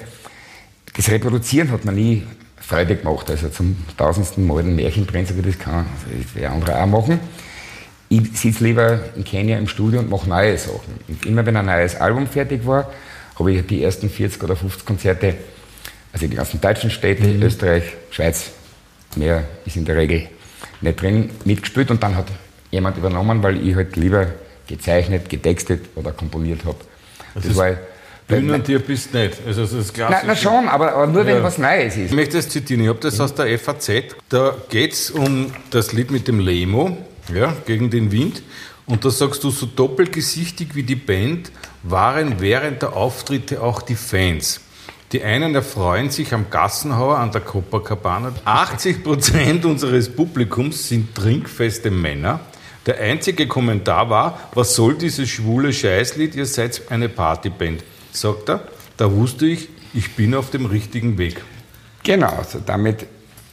das 0.95 1.11
Reproduzieren 1.11 1.71
hat 1.71 1.87
man 1.87 1.95
nie 1.95 2.25
Freude 2.57 2.97
gemacht. 2.97 3.31
Also 3.31 3.49
zum 3.49 3.77
tausendsten 3.97 4.47
Mal 4.47 4.63
den 4.63 4.77
Märchenprinz, 4.77 5.31
aber 5.31 5.43
das 5.43 5.59
kann 5.59 5.75
also 5.75 6.17
das 6.17 6.27
wer 6.35 6.53
andere 6.53 6.83
auch 6.83 6.87
machen. 6.87 7.21
Ich 8.13 8.37
sitze 8.37 8.65
lieber 8.65 8.99
in 9.15 9.23
Kenia 9.23 9.57
im 9.57 9.69
Studio 9.69 10.01
und 10.01 10.11
mache 10.11 10.29
neue 10.29 10.59
Sachen. 10.59 10.99
Und 11.07 11.25
immer 11.27 11.47
wenn 11.47 11.57
ein 11.57 11.67
neues 11.67 11.95
Album 11.95 12.27
fertig 12.27 12.67
war, 12.67 12.91
habe 13.39 13.53
ich 13.53 13.65
die 13.69 13.85
ersten 13.85 14.11
40 14.11 14.43
oder 14.43 14.57
50 14.57 14.85
Konzerte, 14.85 15.35
also 16.13 16.27
die 16.27 16.35
ganzen 16.35 16.61
deutschen 16.61 16.91
Städte, 16.91 17.25
Österreich, 17.41 17.85
Schweiz, 18.11 18.51
mehr 19.15 19.45
ist 19.65 19.77
in 19.77 19.85
der 19.85 19.97
Regel 19.97 20.29
nicht 20.81 21.01
drin, 21.01 21.31
mitgespielt 21.45 21.93
und 21.93 22.03
dann 22.03 22.17
hat 22.17 22.27
jemand 22.73 22.97
übernommen, 22.99 23.45
weil 23.45 23.65
ich 23.65 23.77
halt 23.77 23.95
lieber 23.95 24.27
gezeichnet, 24.67 25.29
getextet 25.29 25.87
oder 25.95 26.11
komponiert 26.11 26.65
habe. 26.65 26.79
Das, 27.35 27.45
ist 27.45 27.57
war 27.57 27.77
Bühnentier 28.27 28.81
bist 28.81 29.15
nicht. 29.15 29.39
Also 29.47 29.63
das 29.63 29.73
ist 29.73 29.95
klassisch. 29.95 30.25
na 30.27 30.35
schon, 30.35 30.69
aber, 30.69 30.95
aber 30.95 31.07
nur 31.07 31.27
wenn 31.27 31.37
Ja. 31.37 31.43
was 31.45 31.59
Neues 31.59 31.97
ist. 31.97 32.07
Ich 32.07 32.13
möchte 32.13 32.39
das 32.39 32.49
zitieren, 32.49 32.83
ich 32.83 32.89
habe 32.89 32.99
das 33.01 33.21
aus 33.21 33.35
der 33.35 33.57
FAZ. 33.57 33.91
Da 34.29 34.57
geht 34.69 34.95
es 34.95 35.11
um 35.11 35.53
das 35.71 35.93
Lied 35.93 36.11
mit 36.11 36.27
dem 36.27 36.41
Lemo, 36.41 36.97
ja, 37.35 37.55
gegen 37.67 37.91
den 37.91 38.13
Wind. 38.13 38.43
Und 38.87 39.05
da 39.05 39.11
sagst 39.11 39.45
du, 39.45 39.51
so 39.51 39.67
doppelgesichtig 39.67 40.75
wie 40.75 40.83
die 40.83 40.97
Band 40.97 41.53
waren 41.83 42.41
während 42.41 42.83
der 42.83 42.95
Auftritte 42.95 43.63
auch 43.63 43.83
die 43.83 43.95
Fans. 43.95 44.61
Die 45.13 45.23
einen 45.23 45.55
erfreuen 45.55 46.11
sich 46.11 46.33
am 46.33 46.51
Gassenhauer 46.51 47.19
an 47.19 47.33
der 47.33 47.41
Copacabana. 47.41 48.33
80 48.45 49.03
Prozent 49.03 49.65
unseres 49.65 50.09
Publikums 50.09 50.89
sind 50.89 51.15
trinkfeste 51.15 51.91
Männer. 51.91 52.41
Der 52.87 52.99
einzige 53.01 53.47
Kommentar 53.47 54.09
war, 54.09 54.39
was 54.55 54.75
soll 54.75 54.95
dieses 54.95 55.29
schwule 55.29 55.73
Scheißlied, 55.73 56.35
ihr 56.35 56.47
seid 56.47 56.83
eine 56.91 57.09
Partyband. 57.09 57.85
Sagt 58.13 58.49
er, 58.49 58.69
da 58.97 59.11
wusste 59.13 59.47
ich, 59.47 59.69
ich 59.95 60.15
bin 60.15 60.35
auf 60.35 60.51
dem 60.51 60.67
richtigen 60.67 61.19
Weg. 61.19 61.43
Genau, 62.03 62.31
also 62.31 62.61
damit, 62.65 63.07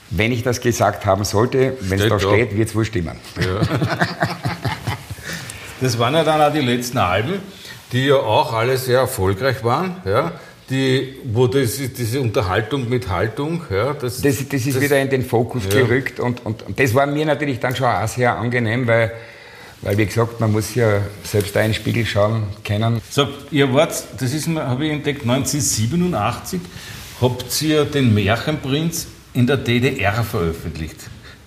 wenn 0.10 0.32
ich 0.32 0.44
das 0.44 0.62
gesagt 0.62 1.06
haben 1.06 1.24
sollte, 1.26 1.74
wenn 1.82 2.00
es 2.00 2.08
da 2.10 2.18
da. 2.18 2.20
steht, 2.20 2.56
wird 2.56 2.70
es 2.70 2.76
wohl 2.76 2.86
stimmen. 2.86 3.18
Das 5.80 6.00
waren 6.00 6.16
ja 6.16 6.24
dann 6.24 6.42
auch 6.42 6.52
die 6.52 6.62
letzten 6.66 6.98
Alben, 6.98 7.34
die 7.92 8.06
ja 8.08 8.16
auch 8.16 8.52
alle 8.54 8.78
sehr 8.78 9.00
erfolgreich 9.00 9.64
waren, 9.64 9.98
ja, 10.06 10.32
die, 10.72 11.16
wo 11.24 11.48
das, 11.48 11.78
diese 11.96 12.20
Unterhaltung 12.20 12.90
mit 12.90 13.10
Haltung, 13.10 13.62
ja, 13.70 13.94
das, 13.94 14.22
Das, 14.22 14.38
das 14.50 14.66
ist 14.66 14.82
wieder 14.82 15.00
in 15.00 15.10
den 15.10 15.24
Fokus 15.24 15.64
Ja. 15.66 15.82
gerückt 15.82 16.20
und, 16.20 16.44
und, 16.46 16.64
und 16.64 16.80
das 16.80 16.94
war 16.96 17.06
mir 17.06 17.26
natürlich 17.26 17.60
dann 17.60 17.76
schon 17.76 17.86
auch 17.88 18.08
sehr 18.08 18.36
angenehm, 18.38 18.88
weil, 18.88 19.12
weil 19.84 19.98
wie 20.00 20.06
gesagt, 20.08 20.40
man 20.40 20.52
muss 20.52 20.74
ja 20.74 21.00
selbst 21.24 21.56
da 21.56 21.62
in 21.62 21.68
den 21.68 21.74
Spiegel 21.76 22.06
schauen 22.08 22.44
können. 22.66 23.00
So, 23.10 23.28
ihr 23.52 23.72
wart, 23.72 24.04
das 24.20 24.34
ist, 24.34 24.48
habe 24.48 24.86
ich 24.88 24.92
entdeckt, 24.92 25.22
1987 25.22 26.60
habt 27.22 27.62
ihr 27.62 27.86
den 27.86 28.14
Märchenprinz 28.16 29.08
in 29.38 29.46
der 29.46 29.58
DDR 29.58 30.24
veröffentlicht. 30.24 30.96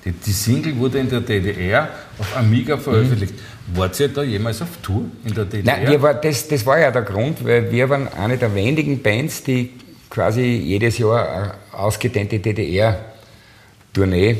Die, 0.05 0.12
die 0.12 0.33
Single 0.33 0.76
wurde 0.79 1.00
in 1.00 1.11
der 1.11 1.20
DDR 1.20 1.88
auf 2.18 2.37
Amiga 2.37 2.79
veröffentlicht. 2.79 3.35
Wart 3.74 3.98
ihr 3.98 4.09
da 4.09 4.22
jemals 4.22 4.62
auf 4.62 4.68
Tour 4.81 5.07
in 5.24 5.35
der 5.35 5.44
DDR? 5.44 5.76
Nein, 5.76 6.00
war, 6.00 6.14
das, 6.14 6.46
das 6.46 6.64
war 6.64 6.79
ja 6.79 6.90
der 6.92 7.03
Grund, 7.03 7.44
weil 7.44 7.70
wir 7.70 7.88
waren 7.90 8.07
eine 8.09 8.38
der 8.38 8.55
wenigen 8.55 9.03
Bands, 9.03 9.42
die 9.42 9.70
quasi 10.09 10.42
jedes 10.42 10.98
Jahr 10.98 11.29
eine 11.29 11.55
ausgedehnte 11.72 12.38
DDR-Tournee 12.38 14.37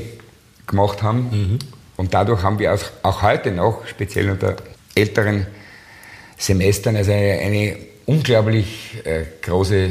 gemacht 0.67 1.03
haben. 1.03 1.59
Und 1.97 2.15
dadurch 2.15 2.43
haben 2.45 2.59
wir 2.59 2.73
auch, 2.73 2.85
auch 3.03 3.23
heute 3.23 3.51
noch, 3.51 3.87
speziell 3.87 4.31
unter 4.31 4.57
älteren 4.95 5.47
Semestern, 6.39 6.97
also 6.97 7.13
eine, 7.13 7.33
eine 7.33 7.77
unglaublich 8.07 8.95
äh, 9.05 9.25
große 9.43 9.91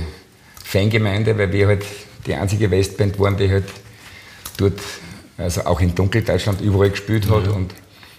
Fangemeinde, 0.64 1.38
weil 1.38 1.52
wir 1.52 1.68
halt 1.68 1.86
die 2.26 2.34
einzige 2.36 2.70
Westband 2.72 3.20
waren, 3.20 3.38
die 3.38 3.50
halt 3.50 3.66
dort 4.58 4.80
also 5.38 5.66
auch 5.66 5.80
in 5.80 5.96
Dunkeldeutschland 5.96 6.62
überall 6.62 6.90
gespielt 6.90 7.30
hat. 7.30 7.48
Mhm. 7.48 7.54
Und 7.54 7.76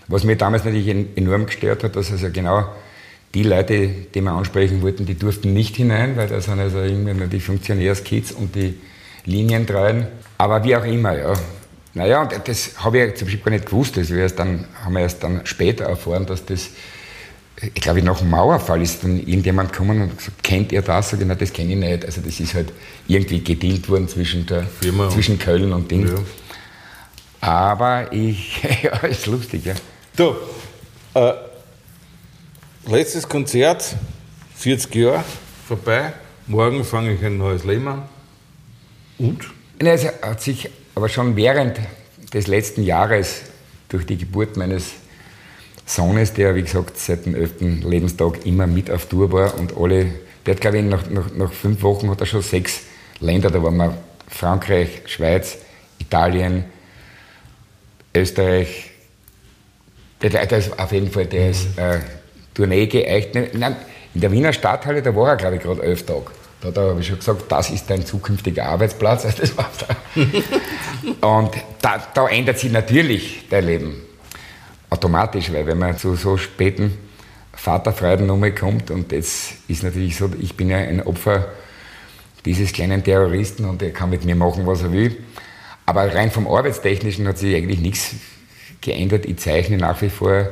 was 0.08 0.24
mir 0.24 0.36
damals 0.36 0.64
natürlich 0.64 0.88
en- 0.88 1.16
enorm 1.16 1.46
gestört 1.46 1.84
hat, 1.84 1.96
dass 1.96 2.10
also 2.10 2.30
genau 2.30 2.64
die 3.34 3.42
Leute, 3.44 3.88
die 3.88 4.20
wir 4.22 4.32
ansprechen 4.32 4.82
wollten, 4.82 5.06
die 5.06 5.14
durften 5.14 5.52
nicht 5.52 5.76
hinein, 5.76 6.16
weil 6.16 6.28
da 6.28 6.40
sind 6.40 6.58
also 6.58 6.78
irgendwie 6.78 7.14
nur 7.14 7.28
die 7.28 7.40
Funktionärskids 7.40 8.32
und 8.32 8.54
die 8.56 8.74
Linientreuen. 9.24 10.06
Aber 10.38 10.64
wie 10.64 10.74
auch 10.74 10.84
immer, 10.84 11.16
ja. 11.16 11.34
Naja, 11.92 12.22
und 12.22 12.32
das 12.46 12.72
habe 12.82 12.98
ich 12.98 13.14
zum 13.16 13.26
Beispiel 13.26 13.44
gar 13.44 13.50
nicht 13.52 13.66
gewusst. 13.66 13.96
Das 13.96 14.10
wir 14.10 14.18
erst 14.22 14.38
dann, 14.38 14.64
haben 14.84 14.94
wir 14.94 15.00
erst 15.00 15.22
dann 15.22 15.42
später 15.44 15.84
erfahren, 15.84 16.24
dass 16.26 16.44
das, 16.44 16.70
ich 17.62 17.74
glaube, 17.74 18.02
nach 18.02 18.18
dem 18.18 18.30
Mauerfall 18.30 18.80
ist 18.80 19.04
dann 19.04 19.18
irgendjemand 19.18 19.72
gekommen 19.72 20.00
und 20.02 20.16
gesagt, 20.16 20.42
kennt 20.42 20.72
ihr 20.72 20.80
das? 20.82 21.10
Sag 21.10 21.20
ich, 21.20 21.26
nein, 21.26 21.36
das 21.38 21.52
kenne 21.52 21.72
ich 21.72 21.78
nicht. 21.78 22.04
Also 22.06 22.20
das 22.22 22.40
ist 22.40 22.54
halt 22.54 22.72
irgendwie 23.06 23.42
gedealt 23.44 23.88
worden 23.88 24.08
zwischen, 24.08 24.46
der, 24.46 24.62
Firma 24.64 25.04
und- 25.04 25.12
zwischen 25.12 25.38
Köln 25.38 25.72
und 25.72 25.90
Ding. 25.90 26.06
Ja. 26.08 26.14
Aber 27.42 28.12
ich, 28.12 28.62
ja, 28.82 28.96
ist 29.00 29.26
lustig, 29.26 29.64
ja. 29.66 29.74
Du, 30.16 30.34
äh, 31.14 31.32
letztes 32.86 33.28
Konzert, 33.28 33.94
40 34.56 34.94
Jahre 34.94 35.24
vorbei. 35.66 36.12
Morgen 36.46 36.84
fange 36.84 37.14
ich 37.14 37.24
ein 37.24 37.38
neues 37.38 37.64
Leben 37.64 37.86
an. 37.88 38.02
Und? 39.18 39.46
Es 39.78 40.04
hat 40.04 40.40
sich 40.42 40.68
aber 40.94 41.08
schon 41.08 41.36
während 41.36 41.78
des 42.34 42.46
letzten 42.46 42.82
Jahres 42.82 43.42
durch 43.88 44.04
die 44.06 44.16
Geburt 44.18 44.56
meines 44.56 44.92
Sohnes, 45.90 46.32
der 46.32 46.54
wie 46.54 46.62
gesagt 46.62 46.96
seit 46.96 47.26
dem 47.26 47.34
11. 47.34 47.82
Lebenstag 47.84 48.46
immer 48.46 48.68
mit 48.68 48.90
auf 48.90 49.06
Tour 49.06 49.32
war 49.32 49.58
und 49.58 49.76
alle, 49.76 50.06
der 50.46 50.54
hat 50.54 50.60
glaube 50.60 50.78
ich 50.78 50.84
nach, 50.84 51.10
nach, 51.10 51.34
nach 51.34 51.52
fünf 51.52 51.82
Wochen 51.82 52.08
hat 52.10 52.20
er 52.20 52.26
schon 52.26 52.42
sechs 52.42 52.82
Länder, 53.18 53.50
da 53.50 53.60
waren 53.60 53.76
wir 53.76 53.98
Frankreich, 54.28 55.02
Schweiz, 55.06 55.58
Italien, 55.98 56.64
Österreich, 58.14 58.90
der, 60.22 60.30
der, 60.30 60.58
ist 60.58 60.78
auf 60.78 60.92
jeden 60.92 61.10
Fall, 61.10 61.26
der 61.26 61.50
ist 61.50 61.76
äh, 61.76 61.98
Tournee 62.54 62.86
geeignet. 62.86 63.54
Nein, 63.54 63.74
in 64.14 64.20
der 64.20 64.30
Wiener 64.30 64.52
Stadthalle, 64.52 65.02
da 65.02 65.14
war 65.16 65.30
er, 65.30 65.36
glaube 65.36 65.56
ich, 65.56 65.62
gerade 65.62 65.82
elf 65.82 66.04
Tage. 66.06 66.26
Da 66.60 66.68
hat 66.68 66.76
er 66.76 66.90
habe 66.90 67.00
ich 67.00 67.06
schon 67.08 67.18
gesagt, 67.18 67.50
das 67.50 67.70
ist 67.70 67.90
dein 67.90 68.06
zukünftiger 68.06 68.66
Arbeitsplatz. 68.66 69.24
Also 69.24 69.38
das 69.40 69.56
war 69.56 69.70
da. 69.88 71.26
Und 71.38 71.54
da, 71.82 72.06
da 72.14 72.28
ändert 72.28 72.58
sich 72.58 72.70
natürlich 72.70 73.48
dein 73.48 73.64
Leben 73.64 74.09
automatisch, 74.90 75.52
weil 75.52 75.66
wenn 75.66 75.78
man 75.78 75.96
zu 75.96 76.16
so 76.16 76.36
späten 76.36 76.98
Vaterfreuden 77.52 78.26
nochmal 78.26 78.54
kommt 78.54 78.90
und 78.90 79.12
das 79.12 79.52
ist 79.68 79.82
natürlich 79.82 80.16
so, 80.16 80.30
ich 80.40 80.56
bin 80.56 80.70
ja 80.70 80.78
ein 80.78 81.02
Opfer 81.02 81.48
dieses 82.44 82.72
kleinen 82.72 83.04
Terroristen 83.04 83.64
und 83.64 83.82
er 83.82 83.90
kann 83.90 84.10
mit 84.10 84.24
mir 84.24 84.34
machen, 84.34 84.66
was 84.66 84.82
er 84.82 84.92
will. 84.92 85.16
Aber 85.86 86.14
rein 86.14 86.30
vom 86.30 86.46
Arbeitstechnischen 86.46 87.26
hat 87.26 87.38
sich 87.38 87.54
eigentlich 87.54 87.80
nichts 87.80 88.14
geändert. 88.80 89.26
Ich 89.26 89.38
zeichne 89.38 89.76
nach 89.76 90.00
wie 90.02 90.08
vor. 90.08 90.48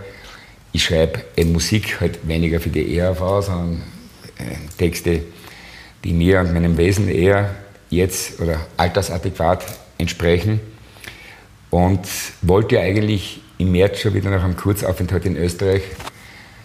Ich 0.72 0.85
schreibe 0.85 1.24
Musik 1.44 2.01
halt 2.01 2.27
weniger 2.27 2.61
für 2.61 2.68
die 2.68 2.98
ERV, 2.98 3.44
sondern 3.44 3.83
äh, 4.38 4.57
Texte, 4.77 5.22
die 6.05 6.12
mir 6.12 6.40
und 6.40 6.53
meinem 6.53 6.77
Wesen 6.77 7.09
eher 7.09 7.55
jetzt 7.88 8.40
oder 8.40 8.66
altersadäquat 8.77 9.64
entsprechen. 9.96 10.61
Und 11.70 12.07
wollte 12.42 12.81
eigentlich 12.81 13.40
im 13.58 13.72
März 13.72 14.00
schon 14.00 14.14
wieder 14.14 14.30
nach 14.30 14.44
einem 14.44 14.56
Kurzaufenthalt 14.56 15.26
in 15.26 15.36
Österreich. 15.36 15.82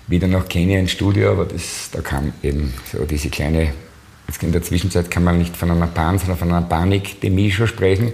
Wieder 0.07 0.27
nach 0.27 0.47
Kenia 0.47 0.79
ins 0.79 0.91
Studio, 0.91 1.31
aber 1.31 1.45
das, 1.45 1.89
da 1.91 2.01
kam 2.01 2.33
eben 2.43 2.73
so 2.91 3.05
diese 3.05 3.29
kleine, 3.29 3.73
jetzt 4.27 4.43
in 4.43 4.51
der 4.51 4.61
Zwischenzeit 4.61 5.09
kann 5.09 5.23
man 5.23 5.37
nicht 5.37 5.55
von 5.55 5.71
einer 5.71 5.87
Pan, 5.87 6.19
sondern 6.19 6.37
von 6.37 6.49
einer 6.49 6.61
Panikdemie 6.61 7.51
schon 7.51 7.67
sprechen 7.67 8.11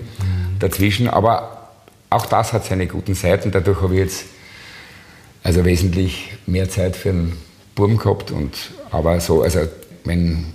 dazwischen, 0.59 1.07
aber 1.07 1.69
auch 2.09 2.25
das 2.25 2.53
hat 2.53 2.65
seine 2.65 2.87
guten 2.87 3.15
Seiten, 3.15 3.51
dadurch 3.51 3.81
habe 3.81 3.95
ich 3.95 3.99
jetzt 4.01 4.25
also 5.41 5.65
wesentlich 5.65 6.31
mehr 6.45 6.69
Zeit 6.69 6.95
für 6.95 7.09
einen 7.09 7.37
Buben 7.75 7.97
gehabt 7.97 8.31
und 8.31 8.71
aber 8.91 9.19
so, 9.19 9.41
also 9.41 9.61
mein 10.03 10.53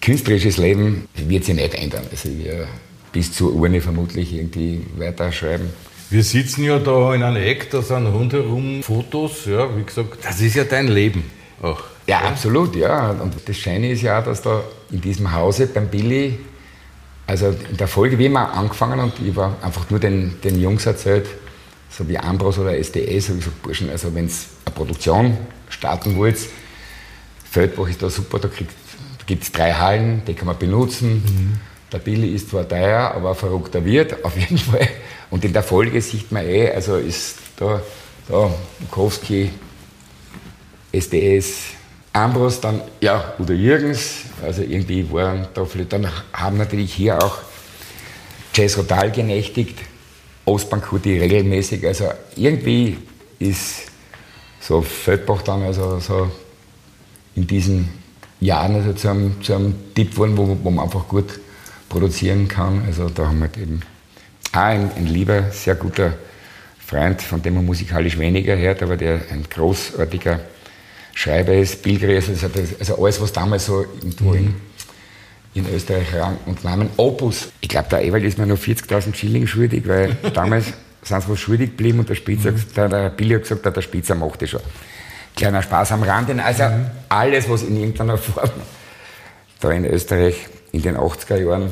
künstlerisches 0.00 0.56
Leben 0.56 1.08
wird 1.14 1.44
sich 1.44 1.54
nicht 1.54 1.74
ändern, 1.74 2.04
also 2.10 2.28
ich 2.28 2.44
werde 2.44 2.66
bis 3.12 3.32
zur 3.32 3.54
Urne 3.54 3.80
vermutlich 3.80 4.32
irgendwie 4.32 4.84
weiterschreiben. 4.96 5.70
Wir 6.12 6.22
sitzen 6.22 6.64
ja 6.64 6.78
da 6.78 7.14
in 7.14 7.22
einem 7.22 7.42
Eck, 7.42 7.70
da 7.70 7.80
sind 7.80 8.06
rundherum 8.06 8.82
Fotos, 8.82 9.46
ja, 9.46 9.74
wie 9.74 9.82
gesagt, 9.82 10.18
das 10.22 10.42
ist 10.42 10.56
ja 10.56 10.64
dein 10.64 10.88
Leben 10.88 11.24
auch. 11.62 11.82
Ja, 12.06 12.18
absolut, 12.18 12.76
ja. 12.76 13.12
Und 13.12 13.34
das 13.46 13.56
Scheine 13.56 13.90
ist 13.90 14.02
ja 14.02 14.20
dass 14.20 14.42
da 14.42 14.62
in 14.90 15.00
diesem 15.00 15.32
Hause 15.32 15.68
beim 15.68 15.88
Billy, 15.88 16.38
also 17.26 17.46
in 17.70 17.78
der 17.78 17.88
Folge, 17.88 18.18
wie 18.18 18.28
wir 18.28 18.52
angefangen 18.52 19.00
und 19.00 19.14
ich 19.26 19.34
war 19.34 19.56
einfach 19.62 19.88
nur 19.88 20.00
den, 20.00 20.38
den 20.44 20.60
Jungs 20.60 20.84
erzählt, 20.84 21.26
so 21.88 22.06
wie 22.06 22.18
Ambros 22.18 22.58
oder 22.58 22.76
SDS, 22.76 23.30
habe 23.30 23.38
ich 23.38 23.44
gesagt, 23.46 23.62
Burschen, 23.62 23.88
also 23.88 24.14
wenn 24.14 24.26
es 24.26 24.48
eine 24.66 24.74
Produktion 24.74 25.38
starten 25.70 26.14
wollt, 26.18 26.36
Feldbach 27.50 27.88
ist 27.88 28.02
da 28.02 28.10
super, 28.10 28.38
da, 28.38 28.50
gibt 29.24 29.44
es 29.44 29.50
drei 29.50 29.72
Hallen, 29.72 30.20
die 30.26 30.34
kann 30.34 30.46
man 30.46 30.58
benutzen. 30.58 31.58
Der 31.90 32.00
Billy 32.00 32.34
ist 32.34 32.50
zwar 32.50 32.68
teuer, 32.68 33.12
aber 33.14 33.30
ein 33.30 33.34
verrückter 33.34 33.82
Wirt, 33.82 34.22
auf 34.26 34.36
jeden 34.36 34.58
Fall. 34.58 34.88
Und 35.32 35.46
in 35.46 35.54
der 35.54 35.62
Folge 35.62 36.02
sieht 36.02 36.30
man 36.30 36.46
eh, 36.46 36.70
also 36.70 36.96
ist 36.96 37.36
da, 37.56 37.80
da 38.28 38.50
Bukowski, 38.80 39.48
SDS, 40.92 41.70
Ambros, 42.12 42.60
dann, 42.60 42.82
ja, 43.00 43.32
Udo 43.38 43.54
Jürgens, 43.54 44.24
also 44.42 44.60
irgendwie 44.60 45.10
waren 45.10 45.48
da 45.54 45.64
vielleicht, 45.64 45.94
dann 45.94 46.06
haben 46.34 46.58
natürlich 46.58 46.92
hier 46.92 47.18
auch 47.24 47.38
Jazz 48.54 48.76
Rotal 48.76 49.10
genächtigt, 49.10 49.78
Ostbankuti 50.44 51.18
regelmäßig, 51.18 51.86
also 51.86 52.10
irgendwie 52.36 52.98
ist 53.38 53.84
so 54.60 54.82
Feldbach 54.82 55.40
dann 55.40 55.62
also 55.62 55.98
so 55.98 56.30
in 57.34 57.46
diesen 57.46 57.88
Jahren 58.38 58.74
also 58.74 58.92
zu 58.92 59.08
einem, 59.08 59.42
zu 59.42 59.54
einem 59.54 59.94
Tipp 59.94 60.10
geworden, 60.10 60.36
wo, 60.36 60.58
wo 60.62 60.70
man 60.70 60.84
einfach 60.84 61.08
gut 61.08 61.40
produzieren 61.88 62.48
kann, 62.48 62.84
also 62.86 63.08
da 63.08 63.28
haben 63.28 63.38
wir 63.38 63.46
halt 63.46 63.56
eben 63.56 63.80
ein, 64.52 64.90
ein 64.96 65.06
lieber, 65.06 65.50
sehr 65.50 65.74
guter 65.74 66.14
Freund, 66.78 67.22
von 67.22 67.42
dem 67.42 67.54
man 67.54 67.64
musikalisch 67.64 68.18
weniger 68.18 68.56
hört, 68.56 68.82
aber 68.82 68.96
der 68.96 69.20
ein 69.30 69.44
großartiger 69.48 70.40
Schreiber 71.14 71.54
ist, 71.54 71.82
Pilgers, 71.82 72.28
also, 72.28 72.48
also 72.78 73.02
alles, 73.02 73.20
was 73.20 73.32
damals 73.32 73.66
so 73.66 73.82
irgendwo 73.82 74.34
in, 74.34 74.54
in 75.54 75.66
Österreich 75.74 76.14
Rang 76.14 76.38
und 76.46 76.64
Namen. 76.64 76.90
Opus. 76.96 77.50
Ich 77.60 77.68
glaube, 77.68 77.88
der 77.90 78.02
Ewald 78.02 78.24
ist 78.24 78.38
mir 78.38 78.46
noch 78.46 78.58
40.000 78.58 79.14
Schilling 79.14 79.46
schuldig, 79.46 79.86
weil 79.86 80.14
damals 80.34 80.66
sind 81.02 81.22
sie 81.22 81.28
was 81.28 81.40
schuldig 81.40 81.70
geblieben 81.70 82.00
und 82.00 82.08
der 82.08 82.14
Spitzer, 82.14 82.52
der, 82.52 82.88
der 82.88 83.10
Billy 83.10 83.34
hat 83.34 83.42
gesagt, 83.42 83.76
der 83.76 83.82
Spitzer 83.82 84.14
macht 84.14 84.42
das 84.42 84.50
schon. 84.50 84.60
Kleiner 85.36 85.62
Spaß 85.62 85.92
am 85.92 86.02
Rande. 86.02 86.42
Also 86.42 86.64
alles, 87.08 87.48
was 87.48 87.62
in 87.62 87.76
irgendeiner 87.76 88.18
Form 88.18 88.50
da 89.60 89.70
in 89.70 89.84
Österreich 89.84 90.36
in 90.72 90.82
den 90.82 90.96
80er 90.96 91.36
Jahren 91.36 91.70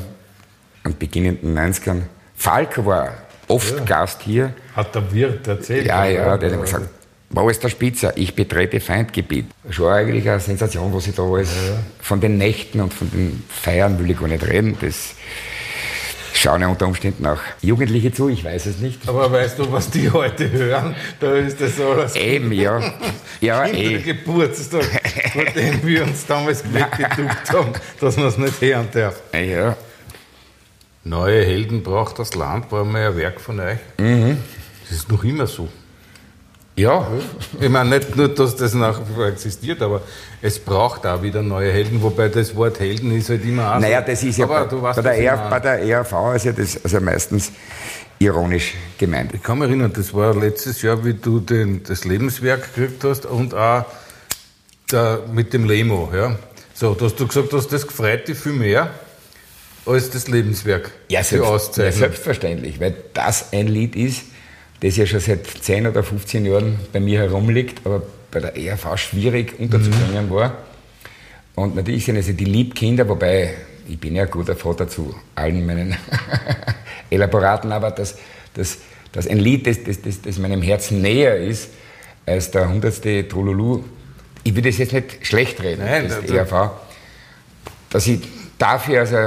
und 0.83 0.97
beginnenden 0.97 1.57
90ern. 1.57 2.03
Falk 2.41 2.83
war 2.83 3.13
oft 3.47 3.85
Gast 3.85 4.23
hier. 4.23 4.55
Hat 4.75 4.95
der 4.95 5.13
Wirt 5.13 5.47
erzählt. 5.47 5.85
Ja, 5.85 6.05
ja, 6.05 6.37
der 6.37 6.49
hat 6.49 6.55
immer 6.55 6.63
gesagt, 6.63 6.89
wo 7.29 7.47
ist 7.49 7.63
der 7.63 7.69
Spitzer? 7.69 8.17
Ich 8.17 8.33
betrete 8.33 8.79
Feindgebiet. 8.79 9.45
Schon 9.69 9.93
eigentlich 9.93 10.27
eine 10.27 10.39
Sensation, 10.39 10.91
was 10.91 11.05
ich 11.05 11.13
da 11.13 11.21
alles 11.21 11.49
von 12.01 12.19
den 12.19 12.39
Nächten 12.39 12.79
und 12.79 12.95
von 12.95 13.11
den 13.11 13.43
Feiern 13.47 13.99
will 13.99 14.09
ich 14.09 14.19
gar 14.19 14.27
nicht 14.27 14.43
reden. 14.43 14.75
Das 14.81 15.13
schauen 16.33 16.61
ja 16.61 16.67
unter 16.67 16.87
Umständen 16.87 17.27
auch 17.27 17.37
Jugendliche 17.61 18.11
zu, 18.11 18.27
ich 18.27 18.43
weiß 18.43 18.65
es 18.65 18.79
nicht. 18.79 19.07
Aber 19.07 19.31
weißt 19.31 19.59
du, 19.59 19.71
was 19.71 19.91
die 19.91 20.09
heute 20.09 20.51
hören? 20.51 20.95
Da 21.19 21.35
ist 21.35 21.61
das 21.61 21.79
alles 21.79 22.15
Eben, 22.15 22.51
ja. 22.51 22.81
Ja, 23.39 23.67
eh. 23.67 23.99
Geburtstag, 23.99 24.83
von 25.31 25.45
dem 25.55 25.85
wir 25.85 26.03
uns 26.03 26.25
damals 26.25 26.63
weggeduckt 26.73 27.53
haben, 27.53 27.73
dass 27.99 28.17
man 28.17 28.27
es 28.27 28.37
nicht 28.39 28.59
hören 28.61 28.87
darf. 28.91 29.21
Ja. 29.33 29.77
Neue 31.03 31.43
Helden 31.43 31.81
braucht 31.81 32.19
das 32.19 32.35
Land, 32.35 32.71
war 32.71 32.85
mal 32.85 33.07
ein 33.07 33.17
Werk 33.17 33.41
von 33.41 33.59
euch. 33.59 33.79
Mhm. 33.97 34.37
Das 34.87 34.97
ist 34.97 35.11
noch 35.11 35.23
immer 35.23 35.47
so. 35.47 35.67
Ja, 36.75 37.05
Ich 37.59 37.69
meine, 37.69 37.97
nicht 37.97 38.15
nur, 38.15 38.29
dass 38.29 38.55
das 38.55 38.73
nach 38.73 38.99
wie 38.99 39.13
vor 39.13 39.25
existiert, 39.27 39.81
aber 39.81 40.01
es 40.41 40.57
braucht 40.57 41.05
auch 41.05 41.21
wieder 41.21 41.41
neue 41.41 41.71
Helden, 41.71 42.01
wobei 42.01 42.29
das 42.29 42.55
Wort 42.55 42.79
Helden 42.79 43.11
ist 43.11 43.29
halt 43.29 43.43
immer 43.43 43.71
auch 43.71 43.75
so. 43.75 43.81
naja, 43.81 44.01
das 44.01 44.23
ist 44.23 44.37
ja 44.37 44.45
bei, 44.45 44.63
bei, 44.63 45.01
der 45.01 45.19
ER, 45.19 45.35
meine. 45.35 45.49
bei 45.49 45.59
der 45.59 45.81
ERV 45.81 46.35
ist 46.35 46.45
ja 46.45 46.51
das 46.53 46.83
also 46.83 46.99
meistens 47.01 47.51
ironisch 48.19 48.75
gemeint. 48.97 49.33
Ich 49.33 49.43
kann 49.43 49.59
mich 49.59 49.67
erinnern, 49.67 49.91
das 49.93 50.13
war 50.13 50.33
letztes 50.33 50.81
Jahr, 50.81 51.03
wie 51.03 51.13
du 51.13 51.39
den, 51.39 51.83
das 51.83 52.05
Lebenswerk 52.05 52.73
gekriegt 52.73 53.03
hast 53.03 53.25
und 53.25 53.53
auch 53.53 53.85
der, 54.91 55.19
mit 55.31 55.53
dem 55.53 55.65
Lemo. 55.65 56.09
Ja. 56.15 56.35
So, 56.73 56.93
da 56.93 57.05
hast 57.05 57.19
du 57.19 57.27
gesagt, 57.27 57.51
dass 57.51 57.67
das 57.67 57.85
gefreut 57.85 58.27
dich 58.27 58.37
viel 58.37 58.53
mehr 58.53 58.91
als 59.85 60.09
das 60.09 60.27
Lebenswerk. 60.27 60.91
Ja, 61.09 61.23
selbst, 61.23 61.45
ja, 61.45 61.49
Auszeichnung. 61.49 61.99
selbstverständlich, 61.99 62.79
weil 62.79 62.95
das 63.13 63.53
ein 63.53 63.67
Lied 63.67 63.95
ist, 63.95 64.23
das 64.81 64.97
ja 64.97 65.05
schon 65.05 65.19
seit 65.19 65.47
10 65.47 65.87
oder 65.87 66.03
15 66.03 66.45
Jahren 66.45 66.79
bei 66.91 66.99
mir 66.99 67.19
herumliegt, 67.19 67.85
aber 67.85 68.03
bei 68.31 68.39
der 68.39 68.57
ERV 68.57 68.97
schwierig 68.97 69.59
unterzubringen 69.59 70.29
war. 70.29 70.57
Und 71.55 71.75
natürlich 71.75 72.05
sind 72.05 72.15
also 72.15 72.33
die 72.33 72.45
Liebkinder, 72.45 73.07
wobei 73.07 73.53
ich 73.87 73.99
bin 73.99 74.15
ja 74.15 74.23
ein 74.23 74.31
guter 74.31 74.55
Vater 74.55 74.87
zu 74.87 75.13
allen 75.35 75.65
meinen 75.65 75.95
Elaboraten, 77.09 77.71
aber 77.71 77.91
dass, 77.91 78.17
dass, 78.53 78.77
dass 79.11 79.27
ein 79.27 79.39
Lied, 79.39 79.67
das, 79.67 79.83
das, 79.83 80.01
das, 80.01 80.21
das 80.21 80.37
meinem 80.39 80.61
Herzen 80.61 81.01
näher 81.01 81.37
ist 81.37 81.69
als 82.25 82.51
der 82.51 82.69
hundertste 82.69 83.27
Trululu, 83.27 83.83
ich 84.43 84.55
würde 84.55 84.69
es 84.69 84.77
jetzt 84.77 84.93
nicht 84.93 85.25
schlecht 85.25 85.61
reden, 85.61 85.83
Nein, 85.85 86.07
das 86.07 86.29
ERV, 86.29 86.71
dass 87.89 88.07
ich 88.07 88.21
dafür 88.57 89.01
also 89.01 89.17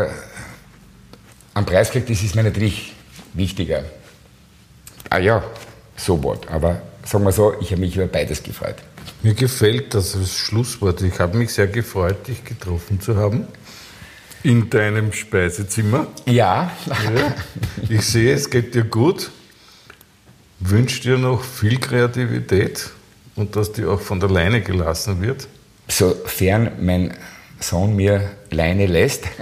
einen 1.55 1.67
Preis 1.67 1.91
kriege, 1.91 2.07
das 2.07 2.23
ist 2.23 2.35
mir 2.35 2.43
natürlich 2.43 2.93
wichtiger. 3.33 3.85
Ah 5.11 5.19
ja, 5.19 5.43
so 5.97 6.23
was. 6.23 6.47
Aber 6.49 6.83
sagen 7.05 7.25
wir 7.25 7.33
so, 7.33 7.55
ich 7.61 7.71
habe 7.71 7.81
mich 7.81 7.97
über 7.97 8.07
beides 8.07 8.43
gefreut. 8.43 8.77
Mir 9.23 9.35
gefällt 9.35 9.95
das 9.95 10.17
als 10.17 10.37
Schlusswort. 10.37 11.01
Ich 11.03 11.19
habe 11.21 11.37
mich 11.39 11.53
sehr 11.53 11.67
gefreut, 11.67 12.27
dich 12.29 12.45
getroffen 12.45 13.01
zu 13.01 13.17
haben. 13.17 13.47
In 14.43 14.69
deinem 14.69 15.13
Speisezimmer. 15.13 16.07
Ja, 16.27 16.71
Ja. 16.87 17.35
Ich 17.89 18.03
sehe, 18.03 18.35
es 18.35 18.51
geht 18.51 18.75
dir 18.75 18.85
gut. 18.85 19.31
Wünsche 20.61 21.01
dir 21.01 21.19
noch 21.19 21.43
viel 21.43 21.79
Kreativität 21.79 22.91
und 23.37 23.57
dass 23.57 23.73
die 23.73 23.85
auch 23.85 24.01
von 24.01 24.21
der 24.21 24.31
Leine 24.31 24.61
gelassen 24.61 25.21
wird. 25.23 25.49
sofern 25.89 26.73
mein 26.81 27.15
Sohn 27.61 27.97
mir 27.97 28.31
Leine 28.51 28.87
lässt. 28.87 29.25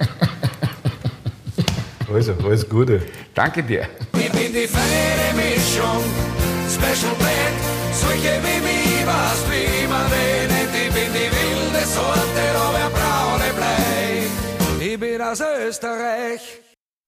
Also, 2.15 2.35
alles 2.45 2.69
Gute. 2.69 3.01
Danke 3.35 3.63
dir. 3.63 3.89
Ich 4.13 4.31
bin 4.33 4.53
die 4.53 4.67
feine 4.67 5.33
Mischung, 5.35 6.03
Special 6.69 7.15
Blend, 7.19 7.61
solche 7.93 8.35
wie 8.45 8.61
mich, 8.61 9.07
was 9.07 9.43
wie 9.51 9.87
man 9.89 10.07
den 10.11 10.49
nennt. 10.49 10.75
Ich 10.75 10.93
bin 10.93 11.11
die 11.13 11.31
wilde 11.31 11.87
Sorte, 11.87 12.45
aber 12.55 12.91
braune 12.91 13.51
Blei. 13.57 14.85
Ich 14.85 15.01
bin 15.01 15.23
aus 15.23 15.41
Österreich, 15.41 16.61